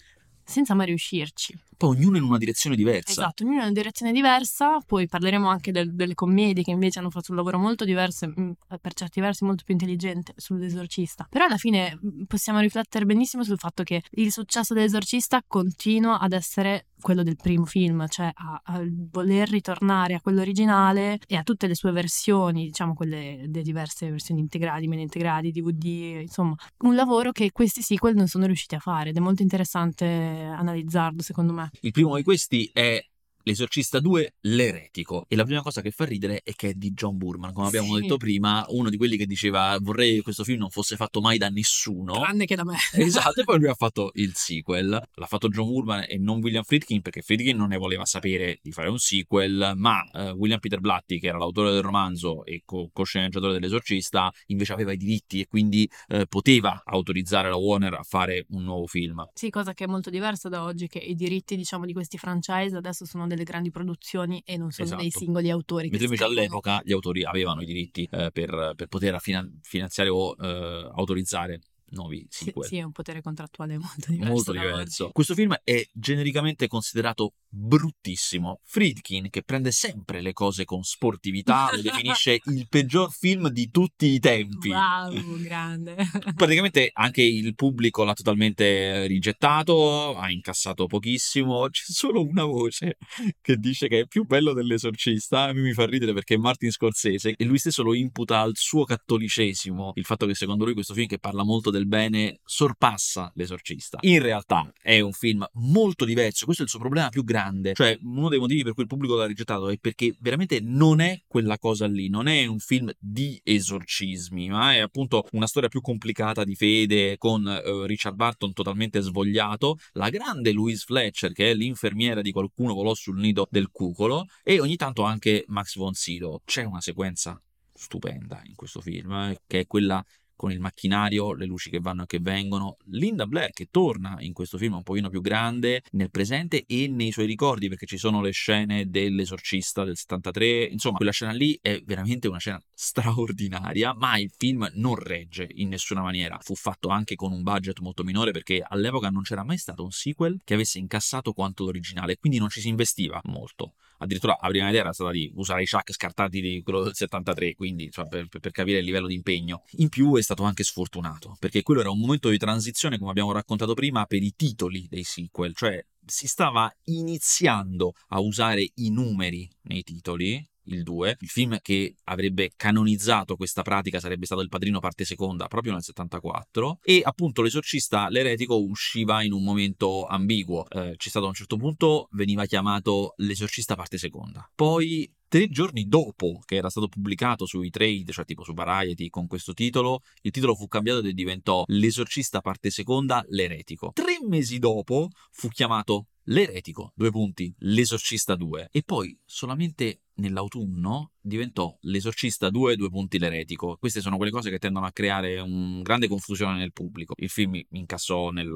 [0.51, 1.57] senza mai riuscirci.
[1.77, 3.11] Poi ognuno in una direzione diversa.
[3.13, 7.09] Esatto, ognuno in una direzione diversa, poi parleremo anche del- delle commedie che invece hanno
[7.09, 8.51] fatto un lavoro molto diverso, mm,
[8.81, 11.27] per certi versi molto più intelligente sull'esorcista.
[11.31, 16.33] Però alla fine mm, possiamo riflettere benissimo sul fatto che il successo dell'esorcista continua ad
[16.33, 21.43] essere quello del primo film, cioè a, a voler ritornare a quello originale e a
[21.43, 26.95] tutte le sue versioni, diciamo quelle delle diverse versioni integrali, meno integrali, DVD, insomma, un
[26.95, 31.53] lavoro che questi sequel non sono riusciti a fare ed è molto interessante analizzarlo secondo
[31.53, 31.71] me.
[31.81, 33.03] Il primo di questi è
[33.45, 35.25] L'esorcista 2, l'eretico.
[35.29, 37.95] E la prima cosa che fa ridere è che è di John Burman, come abbiamo
[37.97, 38.03] Sì.
[38.03, 41.39] detto prima, uno di quelli che diceva vorrei che questo film non fosse fatto mai
[41.39, 42.13] da nessuno.
[42.15, 42.77] Tranne che da me.
[43.11, 44.89] Esatto, e poi lui ha fatto il sequel.
[44.89, 48.73] L'ha fatto John Burman e non William Friedkin, perché Friedkin non ne voleva sapere di
[48.73, 52.91] fare un sequel, ma eh, William Peter Blatty, che era l'autore del romanzo e co-
[52.93, 58.45] co-sceneggiatore dell'esorcista, invece aveva i diritti e quindi eh, poteva autorizzare la Warner a fare
[58.51, 59.29] un nuovo film.
[59.35, 62.77] Sì, cosa che è molto diversa da oggi, che i diritti, diciamo, di questi franchise
[62.77, 65.25] adesso sono delle grandi produzioni e non sono dei Esatto.
[65.25, 65.89] singoli autori.
[65.89, 66.41] Mentre invece scrivono.
[66.41, 71.61] all'epoca gli autori avevano i diritti eh, per, per poter finan- finanziare o eh, autorizzare
[71.91, 72.69] nuovi Sì, sequel.
[72.69, 74.33] sì, è un potere contrattuale molto diverso.
[74.33, 75.11] Molto diverso.
[75.13, 78.61] Questo film è genericamente considerato bruttissimo.
[78.65, 84.07] Friedkin, che prende sempre le cose con sportività, lo definisce il peggior film di tutti
[84.07, 84.71] i tempi.
[84.71, 85.97] Wow, grande.
[86.35, 91.69] Praticamente anche il pubblico l'ha totalmente rigettato, ha incassato pochissimo.
[91.69, 92.99] C'è solo una voce
[93.41, 95.53] che dice che è più bello dell'esorcista.
[95.53, 99.93] Mi fa ridere perché è Martin Scorsese e lui stesso lo imputa al suo cattolicesimo.
[99.97, 103.99] Il fatto che secondo lui questo film che parla molto del bene sorpassa l'esorcista.
[104.03, 106.45] In realtà è un film molto diverso.
[106.45, 107.75] Questo è il suo problema più grande.
[107.75, 111.23] Cioè, uno dei motivi per cui il pubblico l'ha rigettato è perché veramente non è
[111.27, 112.09] quella cosa lì.
[112.09, 117.17] Non è un film di esorcismi, ma è appunto una storia più complicata di fede
[117.19, 122.75] con eh, Richard Barton totalmente svogliato, la grande Louise Fletcher che è l'infermiera di qualcuno
[122.75, 126.41] volò sul nido del cucolo e ogni tanto anche Max von Sydow.
[126.45, 127.41] C'è una sequenza
[127.73, 130.05] stupenda in questo film, eh, che è quella
[130.41, 134.33] con il macchinario, le luci che vanno e che vengono, Linda Blair che torna in
[134.33, 138.23] questo film un pochino più grande nel presente e nei suoi ricordi perché ci sono
[138.23, 144.17] le scene dell'esorcista del 73, insomma quella scena lì è veramente una scena straordinaria, ma
[144.17, 148.31] il film non regge in nessuna maniera, fu fatto anche con un budget molto minore
[148.31, 152.49] perché all'epoca non c'era mai stato un sequel che avesse incassato quanto l'originale, quindi non
[152.49, 156.41] ci si investiva molto addirittura la prima idea era stata di usare i chuck scartati
[156.41, 159.63] di quello del 73, quindi insomma, per, per capire il livello di impegno.
[159.73, 163.33] In più è stato anche sfortunato, perché quello era un momento di transizione, come abbiamo
[163.33, 169.49] raccontato prima, per i titoli dei sequel, cioè si stava iniziando a usare i numeri
[169.63, 170.45] nei titoli.
[170.71, 175.47] Il 2, il film che avrebbe canonizzato questa pratica sarebbe stato Il Padrino parte seconda
[175.47, 181.27] proprio nel 74 e appunto l'esorcista l'eretico usciva in un momento ambiguo eh, c'è stato
[181.27, 186.71] a un certo punto veniva chiamato l'esorcista parte seconda poi Tre giorni dopo che era
[186.71, 191.07] stato pubblicato sui trade, cioè tipo su Variety con questo titolo, il titolo fu cambiato
[191.07, 193.93] e diventò L'esorcista parte seconda, l'eretico.
[193.95, 198.69] Tre mesi dopo fu chiamato L'eretico, due punti, l'esorcista 2.
[198.71, 203.77] E poi solamente nell'autunno diventò l'esorcista 2, due punti l'eretico.
[203.79, 207.15] Queste sono quelle cose che tendono a creare un grande confusione nel pubblico.
[207.17, 208.55] Il film incassò nel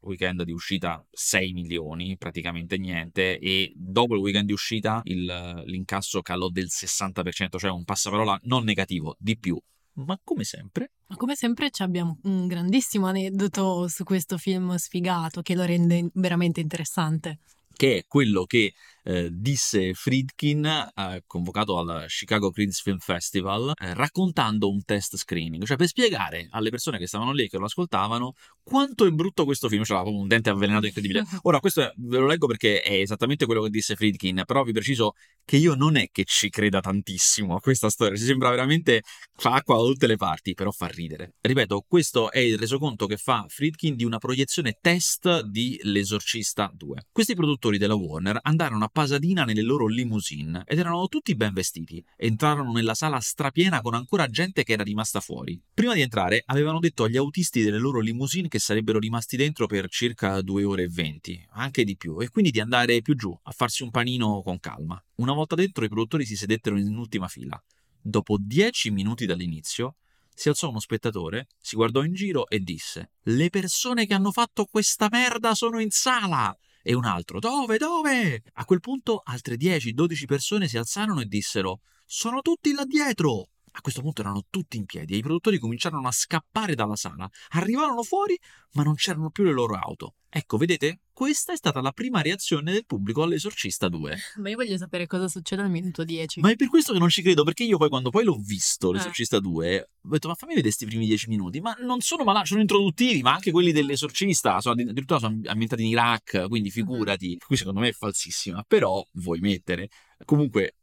[0.00, 6.22] weekend di uscita 6 milioni, praticamente niente, e dopo il weekend di uscita il, l'incasso
[6.22, 9.60] calò del 60%, cioè un passaparola non negativo, di più.
[9.96, 15.40] Ma come sempre, Ma come sempre ci abbiamo un grandissimo aneddoto su questo film sfigato
[15.40, 17.38] che lo rende veramente interessante.
[17.76, 18.72] che è quello che
[19.04, 25.64] eh, disse Friedkin, eh, convocato al Chicago Critics Film Festival, eh, raccontando un test screening,
[25.64, 28.32] cioè per spiegare alle persone che stavano lì e che lo ascoltavano
[28.62, 31.22] quanto è brutto questo film, c'era proprio un dente avvelenato incredibile.
[31.42, 35.12] Ora, questo ve lo leggo perché è esattamente quello che disse Friedkin, però vi preciso
[35.44, 39.02] che io non è che ci creda tantissimo a questa storia, ci sembra veramente
[39.36, 41.34] fa acqua da tutte le parti, però fa ridere.
[41.40, 47.08] Ripeto, questo è il resoconto che fa Friedkin di una proiezione test di L'Esorcista 2.
[47.12, 52.00] Questi produttori della Warner andarono a Pasadena nelle loro limousine ed erano tutti ben vestiti.
[52.16, 55.60] Entrarono nella sala strapiena con ancora gente che era rimasta fuori.
[55.74, 59.88] Prima di entrare avevano detto agli autisti delle loro limousine che sarebbero rimasti dentro per
[59.88, 63.50] circa due ore e venti, anche di più, e quindi di andare più giù a
[63.50, 65.04] farsi un panino con calma.
[65.16, 67.60] Una volta dentro i produttori si sedettero in ultima fila.
[68.00, 69.96] Dopo dieci minuti dall'inizio
[70.32, 74.66] si alzò uno spettatore, si guardò in giro e disse: Le persone che hanno fatto
[74.66, 76.56] questa merda sono in sala!
[76.86, 77.78] E un altro: Dove?
[77.78, 78.42] Dove?
[78.52, 83.48] A quel punto altre 10-12 persone si alzarono e dissero: Sono tutti là dietro!
[83.76, 87.28] A questo punto erano tutti in piedi e i produttori cominciarono a scappare dalla sala.
[87.50, 88.38] Arrivarono fuori,
[88.74, 90.14] ma non c'erano più le loro auto.
[90.28, 91.00] Ecco, vedete?
[91.12, 94.16] Questa è stata la prima reazione del pubblico all'Esorcista 2.
[94.42, 96.40] Ma io voglio sapere cosa succede al minuto 10.
[96.40, 98.90] Ma è per questo che non ci credo, perché io poi quando poi l'ho visto,
[98.90, 98.94] Eh.
[98.94, 101.60] l'Esorcista 2, ho detto, ma fammi vedere questi primi 10 minuti.
[101.60, 105.82] Ma non sono malati, sono introduttivi, ma anche quelli dell'Esorcista, sono addi- addirittura sono ambientati
[105.82, 107.38] in Iraq, quindi figurati.
[107.44, 109.88] Qui secondo me è falsissima, però vuoi mettere.
[110.24, 110.76] Comunque,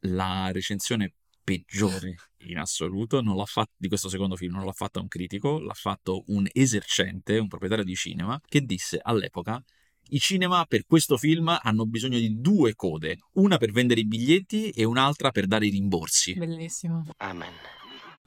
[0.00, 2.14] la recensione peggiore
[2.46, 5.74] in assoluto non l'ha fatta di questo secondo film, non l'ha fatta un critico, l'ha
[5.74, 9.62] fatto un esercente, un proprietario di cinema, che disse all'epoca
[10.10, 14.70] i cinema per questo film hanno bisogno di due code, una per vendere i biglietti
[14.70, 16.34] e un'altra per dare i rimborsi.
[16.34, 17.04] Bellissimo.
[17.18, 17.52] Amen.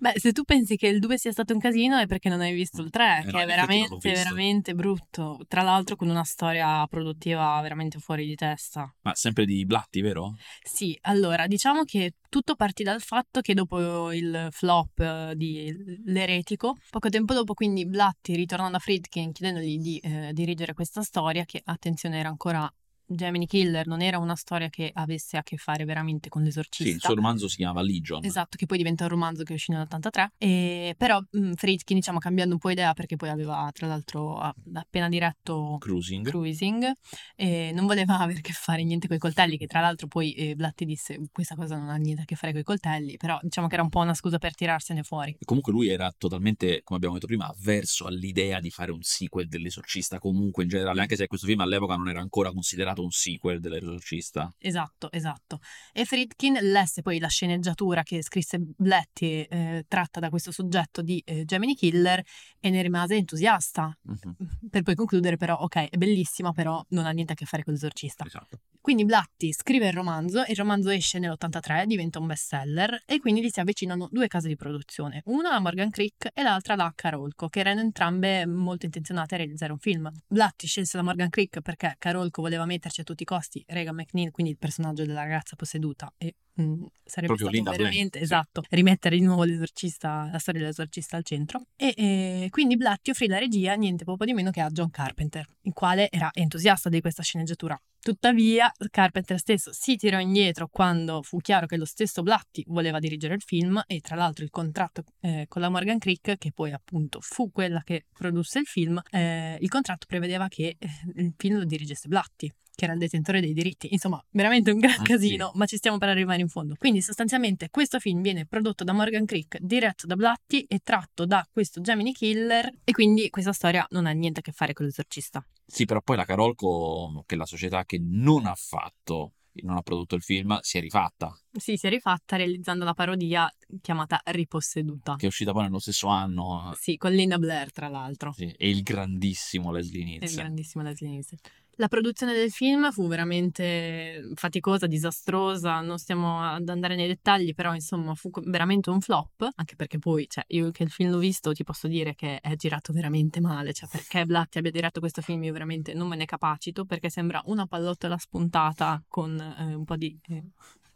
[0.01, 2.53] Beh, se tu pensi che il 2 sia stato un casino è perché non hai
[2.53, 5.37] visto il 3, Eh no, che è non l'ho veramente, veramente brutto.
[5.47, 8.91] Tra l'altro con una storia produttiva veramente fuori di testa.
[9.01, 10.37] Ma sempre di Blatti, vero?
[10.63, 15.71] Sì, allora, diciamo che tutto partì dal fatto che dopo il flop eh, di
[16.05, 21.45] L'Eretico, poco tempo dopo quindi Blatti ritornò da Friedkin chiedendogli di eh, dirigere questa storia
[21.45, 22.67] che, attenzione, era ancora
[23.13, 26.93] Gemini Killer, non era una storia che avesse a che fare veramente con Sì, l'esorcista.
[26.93, 28.23] il suo romanzo si chiamava Legion.
[28.23, 30.27] Esatto, che poi diventa un romanzo che uscì nell'83.
[30.37, 35.09] E, però mh, Friedkin, diciamo, cambiando un po' idea, perché poi aveva tra l'altro appena
[35.09, 36.25] diretto Cruising.
[36.27, 36.91] Cruising,
[37.35, 40.33] e non voleva avere a che fare niente con i coltelli, che tra l'altro poi
[40.33, 43.37] eh, Blatti disse questa cosa non ha niente a che fare con i coltelli, però
[43.41, 45.31] diciamo che era un po' una scusa per tirarsene fuori.
[45.39, 49.47] E comunque lui era totalmente, come abbiamo detto prima, avverso all'idea di fare un sequel
[49.47, 53.59] dell'esorcista, comunque in generale, anche se questo film all'epoca non era ancora considerato un sequel
[53.59, 54.53] dell'esorcista.
[54.57, 55.59] Esatto, esatto.
[55.91, 61.21] E Friedkin lesse poi la sceneggiatura che scrisse Blatti, eh, tratta da questo soggetto di
[61.25, 62.23] eh, Gemini Killer,
[62.59, 63.97] e ne rimase entusiasta.
[64.03, 67.63] Mhm, Per poi concludere, però, ok, è bellissima, però non ha niente a che fare
[67.63, 68.25] con l'esorcista.
[68.25, 68.59] Esatto.
[68.81, 73.49] Quindi Blatti scrive il romanzo, il romanzo esce nell'83, diventa un bestseller e quindi gli
[73.49, 77.59] si avvicinano due case di produzione, una la Morgan Creek e l'altra la Carolco, che
[77.59, 80.11] erano entrambe molto intenzionate a realizzare un film.
[80.27, 84.31] Blatti scelse la Morgan Creek perché Carolco voleva metterci a tutti i costi Regan McNeil,
[84.31, 88.23] quindi il personaggio della ragazza posseduta e mm, sarebbe Proprio stato veramente sì.
[88.23, 91.65] esatto, rimettere di nuovo l'esorcista, la storia dell'esorcista al centro.
[91.75, 95.45] E, e quindi Blatti offrì la regia niente poco di meno che a John Carpenter,
[95.61, 97.79] il quale era entusiasta di questa sceneggiatura.
[98.03, 103.35] Tuttavia, Carpenter stesso si tirò indietro quando fu chiaro che lo stesso Blatti voleva dirigere
[103.35, 107.19] il film e tra l'altro il contratto eh, con la Morgan Creek, che poi appunto
[107.21, 111.65] fu quella che produsse il film, eh, il contratto prevedeva che eh, il film lo
[111.65, 113.89] dirigesse Blatti che era il detentore dei diritti.
[113.91, 115.57] Insomma, veramente un gran Ah, casino, sì.
[115.59, 116.73] ma ci stiamo per arrivare in fondo.
[116.79, 121.47] Quindi sostanzialmente questo film viene prodotto da Morgan Creek, diretto da Blatti e tratto da
[121.51, 125.45] questo Gemini Killer e quindi questa storia non ha niente a che fare con l'esorcista.
[125.65, 129.81] Sì, però poi la Carolco, che è la società che non ha fatto, non ha
[129.81, 133.49] prodotto il film, si è rifatta, Sì, si è rifatta realizzando la parodia
[133.81, 135.15] chiamata Riposseduta.
[135.17, 136.73] che è uscita poi nello stesso anno.
[136.77, 138.31] Sì, con Linda Blair, tra l'altro.
[138.33, 140.35] Sì, e il grandissimo Leslie È il Nielsen.
[140.37, 141.37] grandissimo Leslie Nielsen.
[141.75, 147.73] La produzione del film fu veramente faticosa, disastrosa, non stiamo ad andare nei dettagli, però
[147.73, 151.53] insomma fu veramente un flop, anche perché poi, cioè, io che il film l'ho visto
[151.53, 155.43] ti posso dire che è girato veramente male, cioè perché Blatti abbia diretto questo film
[155.43, 159.95] io veramente non me ne capacito, perché sembra una pallottola spuntata con eh, un po'
[159.95, 160.43] di eh,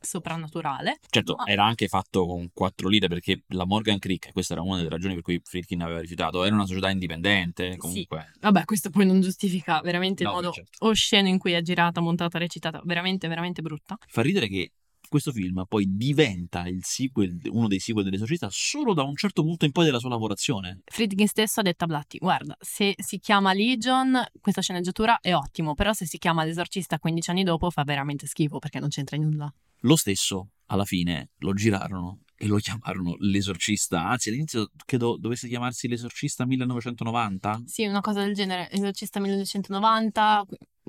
[0.05, 0.99] soprannaturale.
[1.09, 4.77] Certo, Ma- era anche fatto con quattro lire perché la Morgan Creek, questa era una
[4.77, 8.31] delle ragioni per cui Friedkin aveva rifiutato, era una società indipendente, comunque.
[8.39, 10.85] Vabbè, questo poi non giustifica veramente il No, modo certo.
[10.85, 13.97] osceno in cui è girata, montata, recitata, veramente, veramente brutta.
[14.07, 14.71] Fa ridere che
[15.07, 19.65] questo film poi diventa il sequel, uno dei sequel dell'esorcista solo da un certo punto
[19.65, 20.81] in poi della sua lavorazione.
[20.85, 25.73] Friedkin stesso ha detto a Blatti, guarda, se si chiama Legion, questa sceneggiatura è ottimo,
[25.73, 29.51] però se si chiama L'esorcista 15 anni dopo fa veramente schifo perché non c'entra nulla.
[29.81, 34.07] Lo stesso, alla fine, lo girarono e lo chiamarono l'esorcista.
[34.07, 37.61] Anzi, all'inizio credo dovesse chiamarsi l'esorcista 1990.
[37.65, 40.21] Sì, una cosa del genere, L'esorcista 1990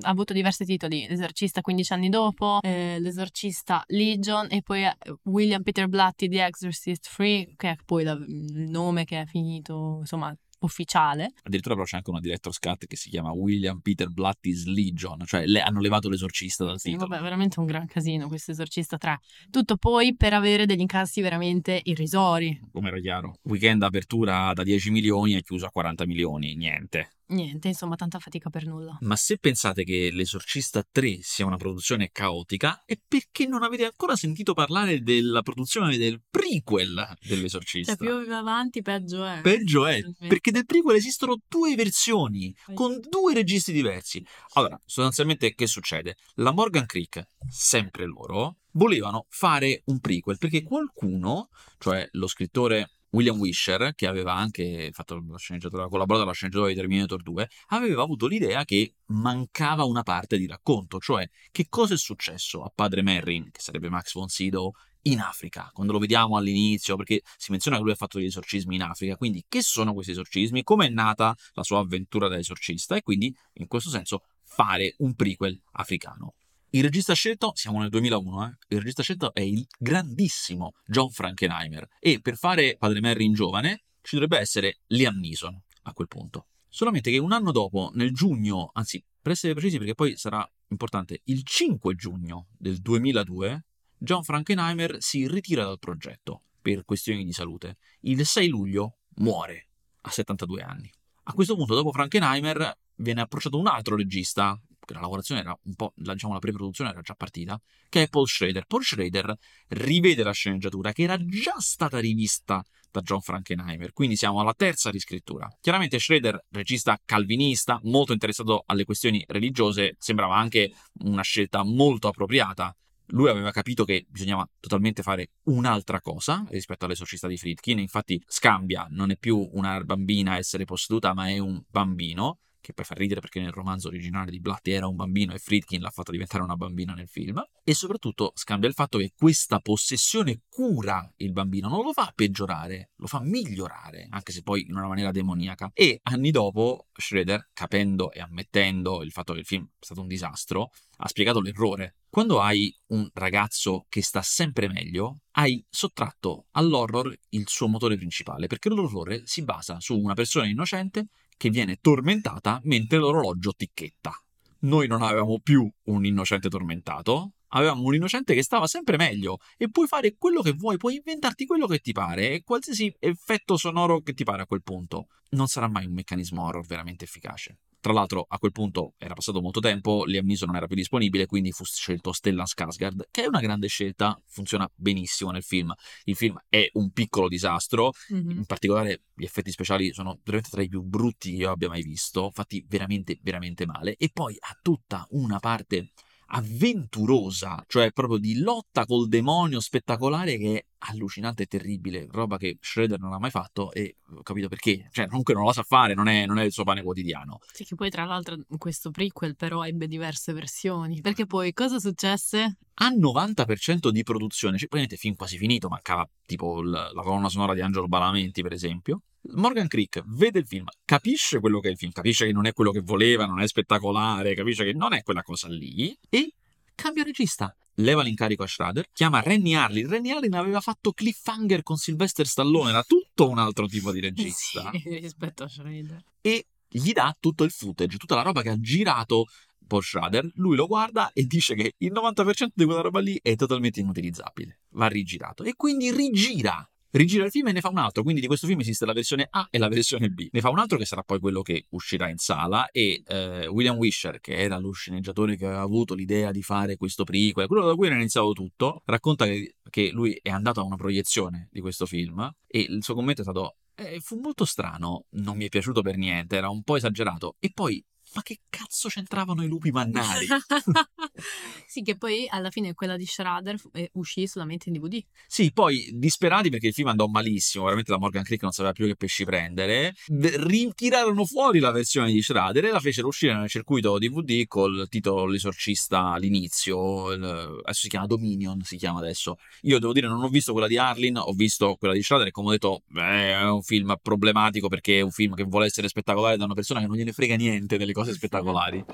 [0.02, 5.62] ha avuto diversi titoli, L'esorcista 15 anni dopo, eh, L'esorcista Legion e poi eh, William
[5.62, 10.34] Peter Blatty The Exorcist 3, che è poi la- il nome che è finito, insomma,
[10.60, 11.32] ufficiale.
[11.42, 15.46] Addirittura però c'è anche una director's cut che si chiama William Peter Blatty's Legion, cioè
[15.46, 17.08] le, hanno levato l'esorcista dal Sì, titolo.
[17.08, 19.18] vabbè, veramente un gran casino questo Esorcista 3.
[19.50, 22.58] Tutto poi per avere degli incassi veramente irrisori.
[22.72, 23.38] Come era chiaro.
[23.44, 27.15] Weekend apertura da 10 milioni e chiuso a 40 milioni, niente.
[27.28, 28.96] Niente, insomma, tanta fatica per nulla.
[29.00, 34.14] Ma se pensate che L'Esorcista 3 sia una produzione caotica, è perché non avete ancora
[34.14, 37.96] sentito parlare della produzione del prequel dell'Esorcista.
[37.96, 39.40] Cioè, più va avanti, peggio è.
[39.40, 44.24] Peggio è, perché del prequel esistono due versioni, con due registi diversi.
[44.52, 46.16] Allora, sostanzialmente che succede?
[46.34, 51.48] La Morgan Creek, sempre loro, volevano fare un prequel, perché qualcuno,
[51.78, 56.76] cioè lo scrittore William Wisher, che aveva anche fatto la sceneggiatura, collaborato alla sceneggiatura di
[56.76, 61.96] Terminator 2, aveva avuto l'idea che mancava una parte di racconto, cioè che cosa è
[61.96, 64.70] successo a padre Merrin, che sarebbe Max von Sydow,
[65.06, 68.74] in Africa, quando lo vediamo all'inizio, perché si menziona che lui ha fatto degli esorcismi
[68.74, 72.96] in Africa, quindi che sono questi esorcismi, come è nata la sua avventura da esorcista
[72.96, 76.34] e quindi in questo senso fare un prequel africano.
[76.70, 78.56] Il regista scelto, siamo nel 2001, eh?
[78.68, 84.16] il regista scelto è il grandissimo John Frankenheimer e per fare Padre Merrin giovane ci
[84.16, 86.48] dovrebbe essere Liam Neeson a quel punto.
[86.68, 91.20] Solamente che un anno dopo, nel giugno, anzi per essere precisi perché poi sarà importante,
[91.24, 93.64] il 5 giugno del 2002,
[93.96, 97.78] John Frankenheimer si ritira dal progetto per questioni di salute.
[98.00, 99.68] Il 6 luglio muore
[100.02, 100.92] a 72 anni.
[101.24, 104.60] A questo punto, dopo Frankenheimer, viene approcciato un altro regista,
[104.94, 108.26] la lavorazione era un po', la- diciamo, la pre-produzione era già partita, che è Paul
[108.26, 108.64] Schrader.
[108.66, 109.36] Paul Schrader
[109.68, 114.90] rivede la sceneggiatura che era già stata rivista da John Frankenheimer, quindi siamo alla terza
[114.90, 115.48] riscrittura.
[115.60, 122.74] Chiaramente Schrader, regista calvinista, molto interessato alle questioni religiose, sembrava anche una scelta molto appropriata.
[123.10, 128.86] Lui aveva capito che bisognava totalmente fare un'altra cosa rispetto all'esorcista di Friedkin, infatti scambia,
[128.90, 132.94] non è più una bambina a essere posseduta, ma è un bambino, che poi fa
[132.94, 136.42] ridere perché nel romanzo originale di Blatty era un bambino e Friedkin l'ha fatto diventare
[136.42, 141.68] una bambina nel film, e soprattutto scambia il fatto che questa possessione cura il bambino,
[141.68, 145.70] non lo fa peggiorare, lo fa migliorare, anche se poi in una maniera demoniaca.
[145.74, 150.08] E anni dopo Schroeder, capendo e ammettendo il fatto che il film è stato un
[150.08, 151.98] disastro, ha spiegato l'errore.
[152.08, 158.48] Quando hai un ragazzo che sta sempre meglio, hai sottratto all'horror il suo motore principale,
[158.48, 164.12] perché l'orrore si basa su una persona innocente che viene tormentata mentre l'orologio ticchetta.
[164.60, 169.70] Noi non avevamo più un innocente tormentato, avevamo un innocente che stava sempre meglio e
[169.70, 174.00] puoi fare quello che vuoi, puoi inventarti quello che ti pare e qualsiasi effetto sonoro
[174.00, 175.08] che ti pare a quel punto.
[175.30, 177.58] Non sarà mai un meccanismo horror veramente efficace.
[177.86, 181.26] Tra l'altro, a quel punto era passato molto tempo, Liam Neeson non era più disponibile,
[181.26, 185.72] quindi fu scelto Stellan Skarsgård, che è una grande scelta, funziona benissimo nel film.
[186.02, 188.30] Il film è un piccolo disastro, Mhm.
[188.30, 191.84] in particolare gli effetti speciali sono veramente tra i più brutti che io abbia mai
[191.84, 193.94] visto, fatti veramente, veramente male.
[193.94, 195.92] E poi ha tutta una parte
[196.26, 202.58] avventurosa, cioè proprio di lotta col demonio spettacolare che è allucinante e terribile, roba che
[202.60, 205.94] Schroeder non ha mai fatto e ho capito perché, cioè comunque non la sa fare,
[205.94, 207.38] non è, non è il suo pane quotidiano.
[207.52, 211.00] Sì, che poi tra l'altro questo prequel però ebbe diverse versioni.
[211.00, 212.58] Perché poi cosa successe?
[212.74, 217.60] A 90% di produzione, cioè praticamente film quasi finito, mancava tipo la colonna sonora di
[217.60, 219.02] Angelo Balamenti per esempio,
[219.34, 222.52] Morgan Creek vede il film, capisce quello che è il film, capisce che non è
[222.52, 226.32] quello che voleva, non è spettacolare, capisce che non è quella cosa lì e
[226.74, 227.54] cambia regista.
[227.80, 229.86] Leva l'incarico a Schrader, chiama Renny Harlin.
[229.86, 234.70] Renny Harlin aveva fatto Cliffhanger con Sylvester Stallone, era tutto un altro tipo di regista.
[234.82, 236.02] Sì, rispetto a Schrader.
[236.22, 239.26] E gli dà tutto il footage, tutta la roba che ha girato
[239.66, 240.30] Paul Schrader.
[240.34, 244.60] Lui lo guarda e dice che il 90% di quella roba lì è totalmente inutilizzabile.
[244.70, 245.42] Va rigirato.
[245.42, 246.66] E quindi rigira.
[246.96, 249.26] Rigira il film e ne fa un altro, quindi di questo film esiste la versione
[249.28, 250.28] A e la versione B.
[250.30, 253.76] Ne fa un altro che sarà poi quello che uscirà in sala e eh, William
[253.76, 257.74] Wisher, che era lo sceneggiatore che aveva avuto l'idea di fare questo prequel, quello da
[257.74, 261.84] cui era iniziato tutto, racconta che, che lui è andato a una proiezione di questo
[261.84, 265.82] film e il suo commento è stato eh, fu molto strano, non mi è piaciuto
[265.82, 267.36] per niente, era un po' esagerato.
[267.38, 267.84] E poi,
[268.16, 270.26] ma che cazzo c'entravano i lupi mannari?
[271.68, 275.04] sì, che poi alla fine quella di Schrader eh, uscì solamente in DVD.
[275.26, 278.86] sì, poi disperati perché il film andò malissimo, veramente la Morgan Creek non sapeva più
[278.86, 283.98] che pesci prendere, ritirarono fuori la versione di Schrader e la fecero uscire nel circuito
[283.98, 289.36] DVD col titolo L'esorcista all'inizio, adesso si chiama Dominion, si chiama adesso.
[289.62, 292.30] Io devo dire non ho visto quella di Harlin, ho visto quella di Schrader e
[292.30, 295.88] come ho detto beh, è un film problematico perché è un film che vuole essere
[295.88, 298.84] spettacolare da una persona che non gliene frega niente delle cose spettacolari.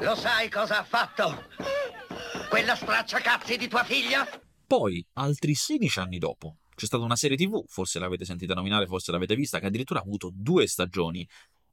[0.00, 1.44] Lo sai cosa ha fatto?
[2.48, 4.26] Quella stracciacazzi di tua figlia?
[4.66, 9.10] Poi, altri 16 anni dopo, C'è stata una serie TV, forse l'avete sentita nominare, forse
[9.10, 11.26] l'avete vista, che addirittura ha avuto due stagioni.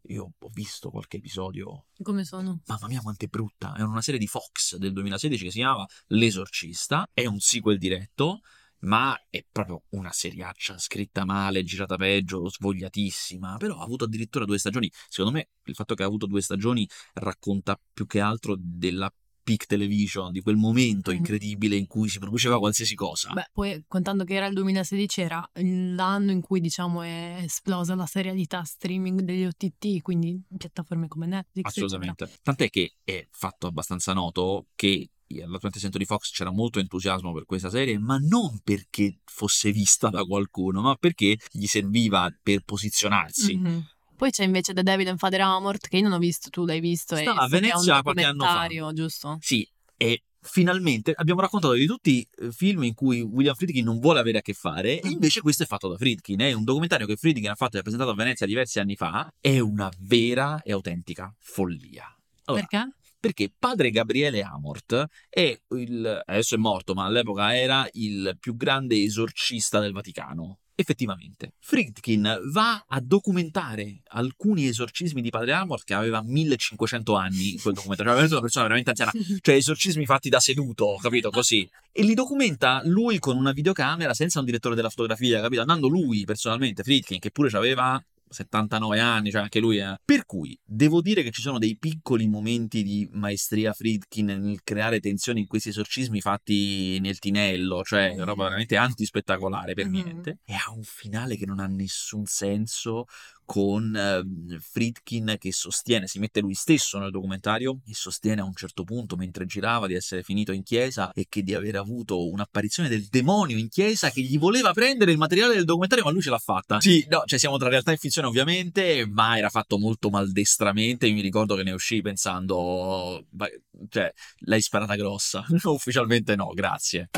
[0.08, 1.88] Io ho visto qualche episodio.
[2.02, 2.62] Come sono?
[2.68, 3.74] Mamma mia, quanto è brutta!
[3.74, 7.08] È una serie di Fox del 2016 che si chiama L'Esorcista.
[7.12, 8.42] È un sequel diretto
[8.84, 14.58] ma è proprio una seriaccia scritta male, girata peggio, svogliatissima, però ha avuto addirittura due
[14.60, 14.92] stagioni.
[15.10, 19.14] Secondo me il fatto che ha avuto due stagioni racconta più che altro della
[19.46, 21.18] peak television, di quel momento Mhm.
[21.18, 23.34] incredibile in cui si produceva qualsiasi cosa.
[23.34, 28.06] Beh, poi contando che era il 2016 era l'anno in cui diciamo è esplosa la
[28.06, 31.66] serialità streaming degli OTT, quindi piattaforme come Netflix.
[31.66, 31.86] eccetera.
[31.86, 32.40] Assolutamente.
[32.42, 35.10] Tant'è che è fatto abbastanza noto che
[35.42, 40.10] alla 20th Century Fox c'era molto entusiasmo per questa serie, ma non perché fosse vista
[40.10, 43.56] da qualcuno, ma perché gli serviva per posizionarsi.
[43.58, 43.88] Mhm.
[44.16, 46.80] Poi c'è invece The Devil and Father Amort, che io non ho visto, tu l'hai
[46.80, 47.16] visto.
[47.16, 48.68] Stava a Venezia qualche anno fa.
[48.94, 49.38] giusto?
[49.42, 49.68] Sì,
[49.98, 54.38] e finalmente abbiamo raccontato di tutti i film in cui William Friedkin non vuole avere
[54.38, 55.12] a che fare, e Mhm.
[55.14, 56.40] invece questo è fatto da Friedkin.
[56.42, 59.34] È un documentario che Friedkin ha fatto e ha presentato a Venezia diversi anni fa.
[59.42, 62.06] È una vera e autentica follia.
[62.46, 62.96] Allora, Perché?
[63.24, 69.02] Perché padre Gabriele Amort è il, adesso è morto, ma all'epoca era il più grande
[69.02, 70.58] esorcista del Vaticano.
[70.76, 77.62] Effettivamente, Friedkin va a documentare alcuni esorcismi di padre Amort che aveva 1500 anni in
[77.62, 81.30] quel documentario, cioè una persona veramente anziana, cioè esorcismi fatti da seduto, capito?
[81.30, 81.66] Così.
[81.94, 85.62] E li documenta lui con una videocamera senza un direttore della fotografia, capito?
[85.62, 88.04] Andando lui personalmente, Friedkin, che pure aveva
[88.34, 89.96] 79 anni, cioè anche lui è.
[90.04, 95.00] Per cui devo dire che ci sono dei piccoli momenti di maestria Friedkin nel creare
[95.00, 99.92] tensioni in questi esorcismi fatti nel tinello, cioè roba veramente antispettacolare per Mhm.
[99.94, 100.40] niente.
[100.46, 103.06] E ha un finale che non ha nessun senso
[103.46, 108.54] con eh, Friedkin che sostiene, si mette lui stesso nel documentario e sostiene a un
[108.54, 112.90] certo punto mentre girava di essere finito in chiesa e che di aver avuto un'apparizione
[112.90, 116.30] del demonio in chiesa che gli voleva prendere il materiale del documentario ma lui ce
[116.30, 116.80] l'ha fatta.
[116.80, 121.22] Sì, no, cioè siamo tra realtà e finzione ovviamente, ma era fatto molto maldestramente, mi
[121.22, 123.50] ricordo che ne uscii pensando, vai,
[123.90, 124.12] cioè
[124.46, 127.10] l'hai sparata grossa, ufficialmente no, grazie.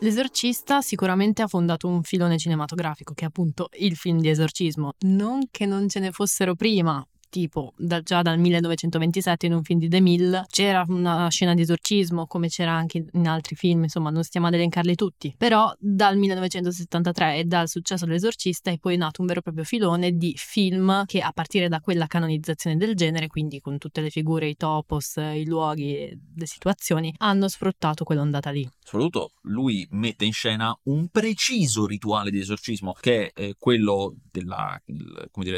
[0.00, 4.92] L'esorcista sicuramente ha fondato un filone cinematografico che è appunto il film di esorcismo.
[5.00, 9.78] Non che non ce ne fossero prima, tipo da- già dal 1927 in un film
[9.78, 14.10] di De Mille c'era una scena di esorcismo come c'era anche in altri film, insomma
[14.10, 15.34] non stiamo ad elencarli tutti.
[15.36, 20.12] Però dal 1973 e dal successo dell'esorcista è poi nato un vero e proprio filone
[20.12, 24.48] di film che a partire da quella canonizzazione del genere, quindi con tutte le figure,
[24.48, 28.68] i topos, i luoghi, le situazioni, hanno sfruttato quell'ondata lì.
[28.82, 34.14] Soprattutto lui mette in scena un preciso rituale di esorcismo che è eh, quello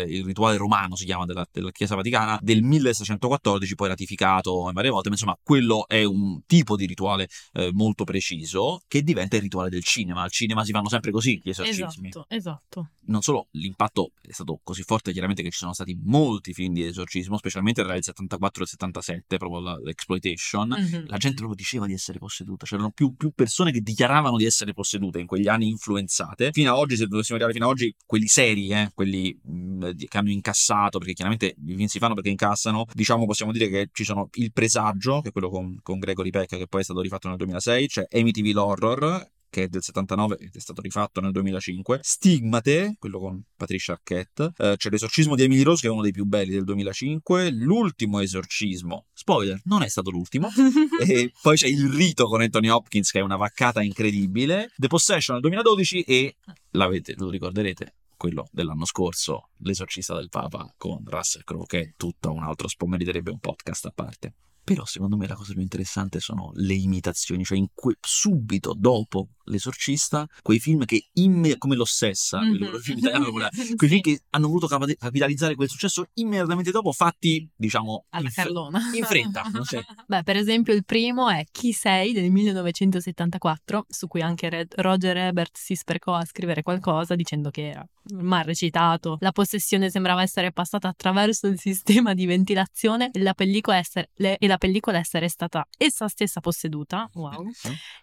[0.06, 4.90] il rituale romano si chiama della, della Chiesa Vaticana del 1614 poi ratificato in varie
[4.90, 9.42] volte ma insomma quello è un tipo di rituale eh, molto preciso che diventa il
[9.42, 12.88] rituale del cinema al cinema si fanno sempre così gli esorcismi Esatto, esatto.
[13.06, 16.84] non solo l'impatto è stato così forte chiaramente che ci sono stati molti film di
[16.84, 21.06] esorcismo specialmente tra il 74 e il 77 proprio l'exploitation Mhm.
[21.08, 24.72] la gente proprio diceva di essere posseduta, c'erano più, più persone che dichiaravano di essere
[24.72, 26.50] possedute in quegli anni influenzate.
[26.52, 30.06] Fino ad oggi, se dovessimo arrivare fino ad oggi, quelli seri, eh, quelli mh, di-
[30.08, 33.88] che hanno incassato, perché chiaramente i film si fanno perché incassano, diciamo possiamo dire che
[33.92, 37.00] ci sono Il Presagio, che è quello con, con Gregory Peck, che poi è stato
[37.00, 41.32] rifatto nel 2006, c'è Amityville Horror, che è del 79 ed è stato rifatto nel
[41.32, 46.02] 2005, Stigmate, quello con Patricia Arquette, eh, c'è L'esorcismo di Emily Rose che è uno
[46.02, 50.48] dei più belli del 2005, L'ultimo esorcismo, spoiler, non è stato l'ultimo,
[51.02, 55.34] e poi c'è Il rito con Anthony Hopkins che è una vaccata incredibile, The Possession
[55.34, 56.36] nel 2012 e
[56.70, 62.30] l'avete, lo ricorderete, quello dell'anno scorso, L'esorcista del Papa con Russell Crowe, che è tutto
[62.30, 64.34] un altro meriterebbe un podcast a parte.
[64.74, 70.26] Però secondo me la cosa più interessante sono le imitazioni, cioè que- subito dopo l'esorcista,
[70.42, 72.52] quei film che imme- come l'ossessa, Mhm.
[72.54, 73.24] il film italiano,
[73.76, 78.30] quei film che hanno voluto capa- capitalizzare quel successo immediatamente dopo, fatti, diciamo, alla in,
[78.32, 78.50] fre-
[78.96, 79.42] in fretta.
[79.62, 79.80] so.
[80.06, 85.16] Beh, per esempio il primo è Chi sei del 1974, su cui anche Red- Roger
[85.16, 90.52] Ebert si sprecò a scrivere qualcosa dicendo che era mal recitato, la possessione sembrava essere
[90.52, 95.28] passata attraverso il sistema di ventilazione e la pellicola essere, le- e la pellicola essere
[95.28, 97.08] stata essa stessa posseduta.
[97.14, 97.48] Wow.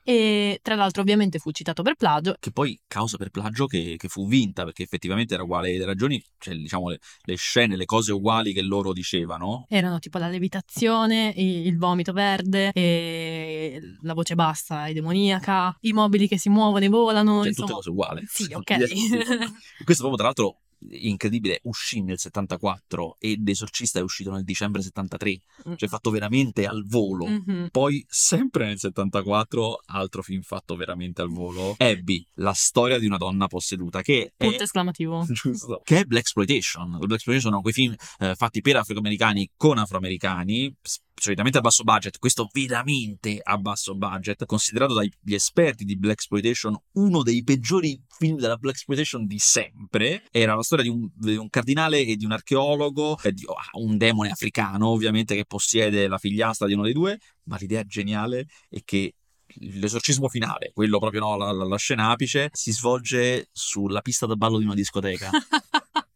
[0.03, 4.07] E tra l'altro ovviamente fu citato per plagio Che poi causa per plagio che, che
[4.07, 5.77] fu vinta, perché effettivamente era uguale.
[5.77, 10.17] Le ragioni, cioè diciamo le, le scene, le cose uguali che loro dicevano, Erano tipo
[10.17, 12.71] la levitazione, il vomito verde,
[14.01, 17.39] la voce bassa e demoniaca, i mobili che si muovono e volano.
[17.39, 17.67] cioè insomma.
[17.67, 18.23] tutte cose uguali.
[18.27, 18.77] Sì, ok.
[19.85, 25.41] Questo proprio tra l'altro incredibile, uscì nel 74 e L'esorcista è uscito nel dicembre 73,
[25.67, 25.73] Mm.
[25.75, 27.25] cioè fatto veramente al volo.
[27.25, 27.69] Mhm.
[27.71, 33.17] Poi, sempre nel 74, altro film fatto veramente al volo, Abby, la storia di una
[33.17, 34.45] donna posseduta, che è...
[34.45, 35.25] Punto esclamativo.
[35.31, 35.81] Giusto.
[35.83, 36.89] Che è Black Exploitation.
[36.97, 40.75] Black Exploitation sono quei film eh, fatti per afroamericani con afroamericani,
[41.19, 46.77] solitamente a basso budget, questo veramente a basso budget, considerato dagli esperti di Black Exploitation
[46.93, 50.23] uno dei peggiori film della Black Exploitation di sempre.
[50.31, 53.77] Era la storia di un, di un cardinale e di un archeologo, eh, di- ah,
[53.79, 58.47] un demone africano ovviamente che possiede la figliastra di uno dei due, ma l'idea geniale
[58.69, 59.15] è che
[59.59, 64.35] l'esorcismo finale, quello proprio no, la, la- la scena apice, si svolge sulla pista da
[64.35, 65.29] ballo di una discoteca.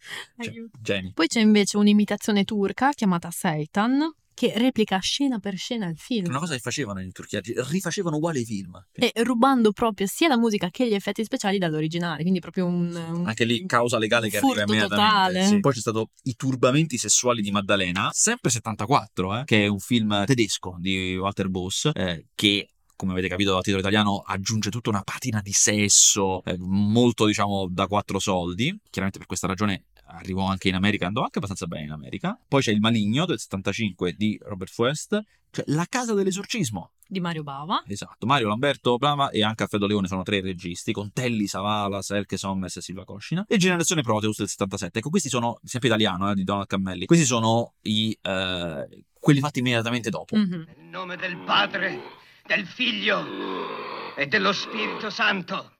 [0.81, 1.11] Cioè.
[1.13, 6.27] Poi c'è invece un'imitazione turca chiamata Seitan che replica scena per scena il film.
[6.27, 8.83] Una cosa che facevano in Turchia, rifacevano uguale i film.
[8.93, 12.93] E rubando proprio sia la musica che gli effetti speciali dall'originale, quindi proprio un...
[12.93, 15.45] un- Anche lì causa legale che arriva immediatamente.
[15.45, 15.59] Sì.
[15.59, 20.25] Poi c'è stato I turbamenti sessuali di Maddalena, sempre 74, eh, che è un film
[20.25, 22.67] tedesco di Walter Boss, eh, che
[23.01, 27.67] come avete capito dal titolo italiano, aggiunge tutta una patina di sesso, eh, molto diciamo
[27.67, 28.67] da quattro soldi.
[28.91, 32.37] Chiaramente per questa ragione arrivò anche in America, andò anche abbastanza bene in America.
[32.47, 37.43] Poi c'è Il Maligno del 75 di Robert Fuest, cioè La casa dell'esorcismo di Mario
[37.43, 37.83] Bava.
[37.87, 42.37] Esatto, Mario Lamberto Brava e anche Alfredo Leone sono tre registi, con Telly Savalas, Elke
[42.37, 43.45] Sommes e Silva Coscina.
[43.49, 44.99] E Generazione Proteus del 77.
[44.99, 47.05] Ecco, questi sono, sempre italiano, eh, di Donald Cammelli.
[47.05, 50.37] Questi sono i, eh, quelli fatti immediatamente dopo.
[50.37, 50.65] Mhm.
[50.67, 51.99] Nel nome del Padre,
[52.47, 55.73] del Figlio e dello Spirito Santo.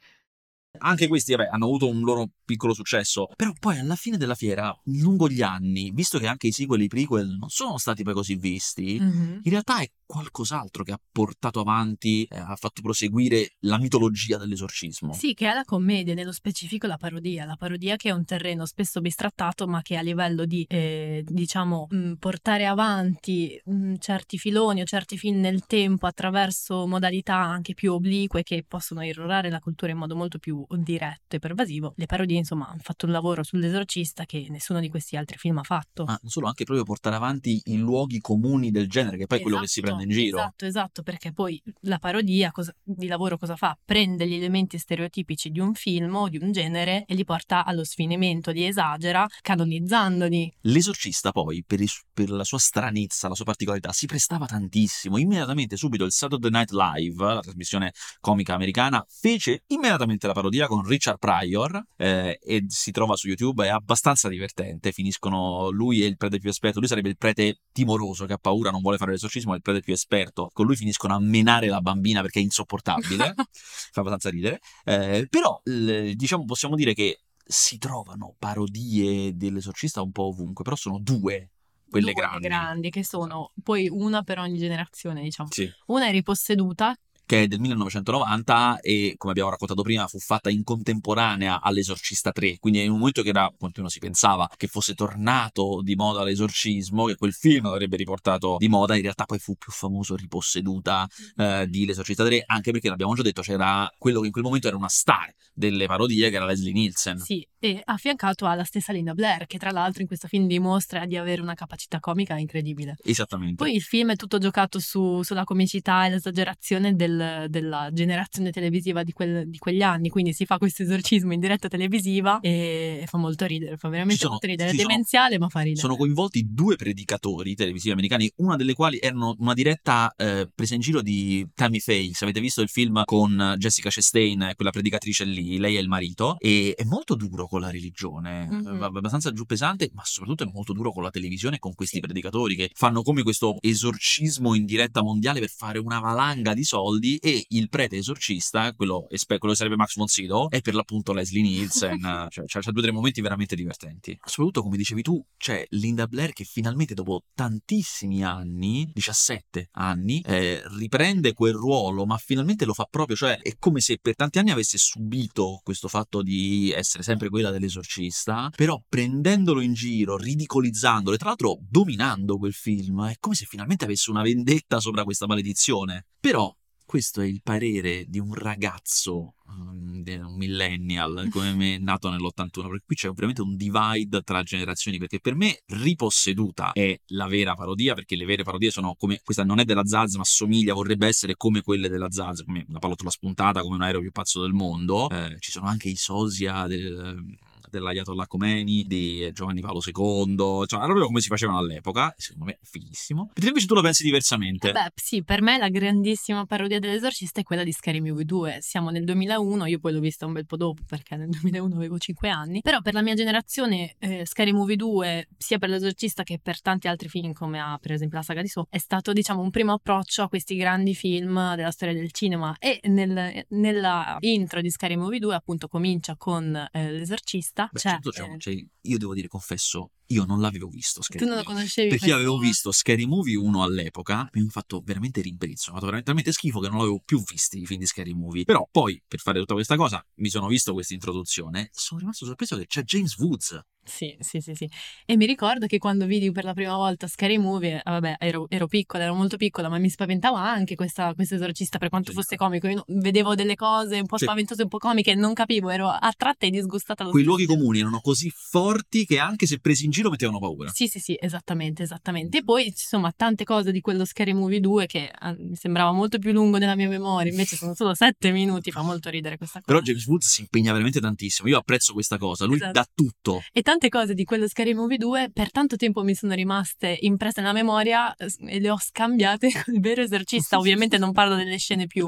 [0.80, 3.28] Anche questi, vabbè, hanno avuto un loro piccolo successo.
[3.36, 6.84] Però poi alla fine della fiera, lungo gli anni, visto che anche i sequel e
[6.86, 9.40] i prequel non sono stati poi così visti, Mhm.
[9.44, 15.14] in realtà è qualcos'altro che ha portato avanti, eh, ha fatto proseguire la mitologia dell'esorcismo.
[15.14, 17.46] Sì, che è la commedia, nello specifico la parodia.
[17.46, 21.88] La parodia che è un terreno spesso bistrattato, ma che a livello di, eh, diciamo,
[21.90, 27.94] mh, portare avanti mh, certi filoni o certi film nel tempo attraverso modalità anche più
[27.94, 31.94] oblique che possono irrorare la cultura in modo molto più diretto e pervasivo.
[31.96, 35.64] Le parodie, insomma, hanno fatto un lavoro sull'esorcista che nessuno di questi altri film ha
[35.64, 36.04] fatto.
[36.04, 39.42] ma non solo anche proprio portare avanti i luoghi comuni del genere, che poi è
[39.42, 40.38] quello che si Esatto, prende in giro.
[40.38, 43.78] Esatto, esatto, perché poi la parodia cosa- di lavoro cosa fa?
[43.84, 47.84] Prende gli elementi stereotipici di un film o di un genere e li porta allo
[47.84, 50.54] sfinimento, li esagera, canonizzandoli.
[50.62, 55.18] L'esorcista poi, per, i su- per la sua stranezza, la sua particolarità, si prestava tantissimo.
[55.18, 60.86] Immediatamente, subito, il Saturday Night Live, la trasmissione comica americana, fece immediatamente la parodia con
[60.86, 64.92] Richard Pryor eh, e si trova su YouTube, è abbastanza divertente.
[64.92, 66.80] Finiscono lui e il prete più esperto.
[66.80, 69.82] Lui sarebbe il prete timoroso che ha paura, non vuole fare l'esorcismo, è il prete
[69.82, 70.50] più esperto.
[70.54, 73.34] Con lui finiscono a menare la bambina perché è insopportabile.
[73.92, 74.60] Fa abbastanza ridere.
[74.84, 80.76] Eh, però, l- diciamo, possiamo dire che si trovano parodie dell'esorcista un po' ovunque, però
[80.76, 81.52] sono due
[81.92, 82.90] quelle Due grandi.
[82.90, 85.50] che sono poi una per ogni generazione, diciamo.
[85.52, 85.70] Sì.
[85.88, 86.96] Una è riposseduta,
[87.32, 92.58] Che è del 1990 e, come abbiamo raccontato prima, fu fatta in contemporanea all'Esorcista 3.
[92.60, 96.26] Quindi in un momento che era, quanto uno si pensava, che fosse tornato di moda
[96.26, 101.08] l'esorcismo, che quel film l'avrebbe riportato di moda, in realtà poi fu più famoso Riposseduta
[101.38, 104.68] eh, di L'Esorcista 3, anche perché l'abbiamo già detto, c'era quello che in quel momento
[104.68, 107.18] era una star delle parodie, che era Leslie Nielsen.
[107.18, 111.16] sì, e affiancato alla stessa Linda Blair, che tra l'altro in questo film dimostra di
[111.16, 112.98] avere una capacità comica incredibile.
[113.04, 113.56] Esattamente.
[113.56, 117.20] Poi il film è tutto giocato su- sulla comicità e l'esagerazione del-
[117.50, 121.68] della generazione televisiva di, quel- di quegli anni, quindi si fa questo esorcismo in diretta
[121.68, 125.50] televisiva e fa molto ridere, fa veramente sono- molto ridere, è sì, sono- demenziale ma
[125.50, 125.80] fa ridere.
[125.80, 130.82] Sono coinvolti due predicatori televisivi americani, una delle quali erano una diretta eh, presa in
[130.82, 132.14] giro di Tammy Faye.
[132.14, 136.36] Se avete visto il film con Jessica Chastain, quella predicatrice lì, lei è il marito,
[136.40, 138.80] e è molto duro con la religione, Mhm.
[138.82, 142.00] eh, abbastanza giù pesante, ma soprattutto è molto duro con la televisione e con questi
[142.00, 147.01] predicatori che fanno come questo esorcismo in diretta mondiale per fare una valanga di soldi
[147.22, 151.42] e il prete esorcista, quello, espe- quello sarebbe Max von Sydow, è per l'appunto Leslie
[151.42, 152.00] Nielsen,
[152.30, 154.18] cioè c'ha c'ha due o tre momenti veramente divertenti.
[154.24, 160.62] Soprattutto, come dicevi tu, c'è Linda Blair che finalmente dopo tantissimi anni, 17 anni, eh,
[160.78, 164.52] riprende quel ruolo, ma finalmente lo fa proprio, cioè è come se per tanti anni
[164.52, 171.20] avesse subito questo fatto di essere sempre quella dell'esorcista, però prendendolo in giro, ridicolizzandolo e
[171.20, 176.06] tra l'altro dominando quel film, è come se finalmente avesse una vendetta sopra questa maledizione.
[176.20, 176.56] Però
[176.92, 182.68] questo è il parere di un ragazzo, um, di un millennial come me, nato nell'81,
[182.68, 187.56] perché qui c'è veramente un divide tra generazioni, perché per me Riposseduta è la vera
[187.56, 191.08] parodia, perché le vere parodie sono come, questa non è della Zaz, ma somiglia, vorrebbe
[191.08, 194.52] essere come quelle della Zaz, come una pallottola spuntata, come un aereo più pazzo del
[194.52, 197.24] mondo, Eh, ci sono anche i sosia del
[197.72, 202.60] dell'Ayatollah Khomeini, di Giovanni Paolo II, cioè proprio come si facevano all'epoca, secondo me è
[202.62, 203.30] fighissimo.
[203.34, 204.70] Perché invece tu lo pensi diversamente.
[204.70, 208.58] Eh beh, sì, per me la grandissima parodia dell'esorcista è quella di Scary Movie 2.
[208.62, 211.98] Siamo nel 2001, io poi l'ho vista un bel po' dopo perché nel 2001 avevo
[211.98, 216.40] 5 anni, però per la mia generazione eh, Scary Movie 2, sia per l'esorcista che
[216.42, 219.42] per tanti altri film come ha per esempio la saga di So, è stato diciamo
[219.42, 224.62] un primo approccio a questi grandi film della storia del cinema e nel, nella intro
[224.62, 227.61] di Scary Movie 2 appunto comincia con eh, l'esorcista.
[227.72, 231.20] Beh, cioè, certo, cioè, eh, cioè, io devo dire, confesso, io non l'avevo visto Scary
[231.20, 231.54] tu non Movie.
[231.54, 235.78] conoscevi Perché io avevo visto Scary Movie 1 all'epoca, mi ha fatto veramente ribrezzo, mi
[235.78, 238.44] ha fatto veramente schifo che non l'avevo più visti i film di Scary Movie.
[238.44, 242.58] Però poi, per fare tutta questa cosa, mi sono visto questa introduzione, sono rimasto sorpreso
[242.58, 243.60] che c'è James Woods.
[243.84, 244.70] Sì, sì, sì, sì.
[245.08, 248.46] E mi ricordo che quando vidi per la prima volta Scary Movie, eh, vabbè, ero,
[248.48, 252.18] ero piccola, ero molto piccola, ma mi spaventava anche questa, questo esorcista per quanto Sì.
[252.18, 252.68] fosse comico.
[252.68, 254.26] Io vedevo delle cose un po' Sì.
[254.26, 258.30] spaventose, un po' comiche, non capivo, ero attratta e disgustata Quei luoghi comuni erano così
[258.30, 260.70] forti che anche se presi in giro mettevano paura.
[260.72, 262.40] Sì, sì, sì, esattamente, esattamente.
[262.40, 266.18] E poi, insomma, tante cose di quello Scary Movie 2 che ah, mi sembrava molto
[266.18, 269.72] più lungo nella mia memoria, invece sono solo sette minuti, fa molto ridere questa cosa.
[269.72, 271.48] Però James Woods si impegna veramente tantissimo.
[271.50, 272.46] Io apprezzo questa cosa.
[272.46, 272.72] Lui Esatto.
[272.72, 273.42] dà tutto.
[273.52, 277.42] E tante cose di quello Scary Movie 2 per tanto tempo mi sono rimaste impresse
[277.42, 280.58] nella memoria e le ho scambiate con il vero esorcista.
[280.58, 282.06] Ovviamente non parlo delle scene più,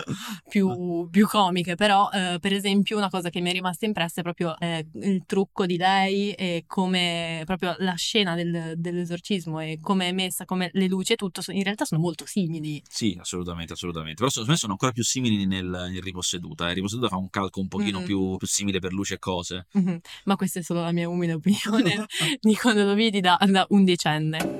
[0.49, 4.23] più, più comiche, però eh, per esempio una cosa che mi è rimasta impressa è
[4.23, 10.07] proprio eh, il trucco di lei e come proprio la scena del- dell'esorcismo e come
[10.07, 12.81] è messa, come le luci e tutto, in realtà sono molto simili.
[12.87, 14.15] Sì, assolutamente, assolutamente.
[14.15, 16.69] Però secondo me sono ancora più simili nel, nel Riposseduta.
[16.69, 18.03] Il Riposseduta fa un calco un pochino Mm.
[18.05, 19.67] più, più simile per luci e cose.
[19.73, 19.99] Mhm.
[20.25, 22.05] Ma questa è solo la mia umile opinione
[22.41, 24.57] di quando lo vidi da, da undicenne.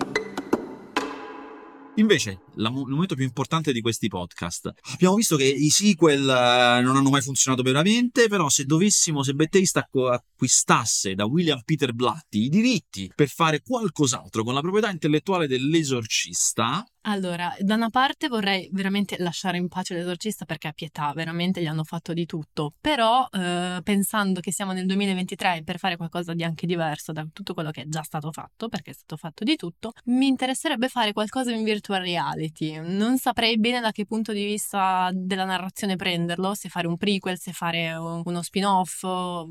[1.96, 4.72] Invece, la il momento più importante di questi podcast.
[4.94, 9.34] Abbiamo visto che i sequel eh, non hanno mai funzionato veramente, però se dovessimo, se
[9.34, 14.90] Bethesda acqu- acquistasse da William Peter Blatty i diritti per fare qualcos'altro con la proprietà
[14.90, 21.12] intellettuale dell'esorcista, Allora, da una parte vorrei veramente lasciare in pace l'esorcista perché a pietà,
[21.14, 25.80] veramente gli hanno fatto di tutto, però eh, pensando che siamo nel 2023 e per
[25.80, 28.94] fare qualcosa di anche diverso da tutto quello che è già stato fatto, perché è
[28.94, 32.43] stato fatto di tutto, mi interesserebbe fare qualcosa in virtual reality.
[32.82, 37.38] Non saprei bene da che punto di vista della narrazione prenderlo, se fare un prequel,
[37.40, 39.04] se fare un- uno spin-off,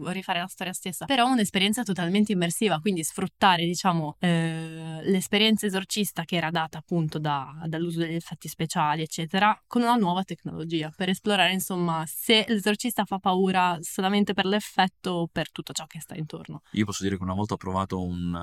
[0.06, 6.36] rifare la storia stessa, però un'esperienza totalmente immersiva, quindi sfruttare, diciamo, eh, l'esperienza esorcista che
[6.36, 11.52] era data appunto da- dall'uso degli effetti speciali, eccetera, con una nuova tecnologia, per esplorare,
[11.52, 16.62] insomma, se l'esorcista fa paura solamente per l'effetto o per tutto ciò che sta intorno.
[16.73, 18.35] io posso dire che una volta ho provato un,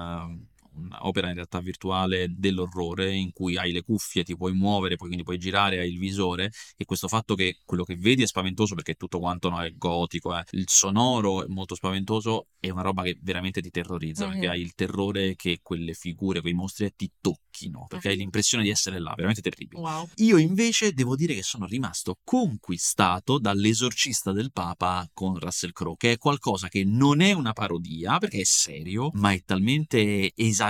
[0.80, 5.24] un'opera in realtà virtuale dell'orrore in cui hai le cuffie, ti puoi muovere, poi quindi
[5.26, 8.96] puoi girare, hai il visore e questo fatto che quello che vedi è spaventoso perché
[8.96, 10.44] tutto quanto no, è gotico, eh.
[10.52, 14.52] il sonoro è molto spaventoso, è una roba che veramente ti terrorizza perché Mhm.
[14.52, 18.20] hai il terrore che quelle figure, quei mostri ti tocchino, perché hai Mhm.
[18.22, 19.82] l'impressione di essere là, veramente terribile.
[19.82, 20.08] Wow.
[20.18, 26.14] Io invece devo dire che sono rimasto conquistato dall'esorcista del Papa con Russell Crowe, che
[26.14, 30.69] è qualcosa che non è una parodia, perché è serio, ma è talmente esagerato,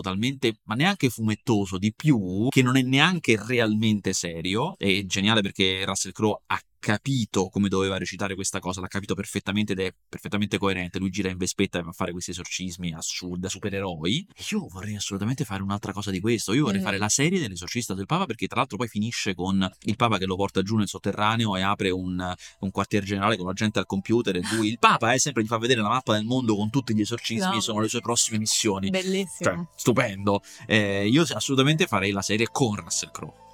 [0.00, 4.76] talmente, ma neanche fumettoso di più, che non è neanche realmente serio.
[4.76, 9.72] È geniale perché Russell Crowe ha capito come doveva recitare questa cosa, l'ha capito perfettamente
[9.72, 10.98] ed è perfettamente coerente.
[10.98, 14.26] Lui gira in vespetta e va a fare questi esorcismi assurdi da supereroi.
[14.50, 16.52] Io vorrei assolutamente fare un'altra cosa di questo.
[16.52, 16.84] Io vorrei Mhm.
[16.84, 20.24] fare la serie dell'esorcista del Papa perché tra l'altro poi finisce con il Papa che
[20.26, 23.86] lo porta giù nel sotterraneo e apre un, un quartier generale con la gente al
[23.86, 26.70] computer e lui, il Papa, eh, sempre gli fa vedere la mappa del mondo con
[26.70, 27.60] tutti gli esorcismi, No.
[27.60, 28.90] sono le sue prossime missioni.
[28.90, 29.26] Bellissimo.
[29.40, 30.42] Cioè, stupendo.
[30.66, 33.46] Eh, io assolutamente farei la serie con Russell Crowe.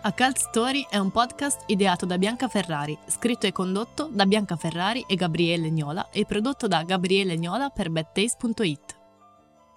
[0.00, 4.54] A Cult Story è un podcast ideato da Bianca Ferrari, scritto e condotto da Bianca
[4.54, 8.96] Ferrari e Gabriele Gnola e prodotto da Gabriele Gnola per bedtaste.it.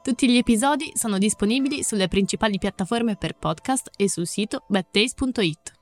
[0.03, 5.80] Tutti gli episodi sono disponibili sulle principali piattaforme per podcast e sul sito bedtaste.it.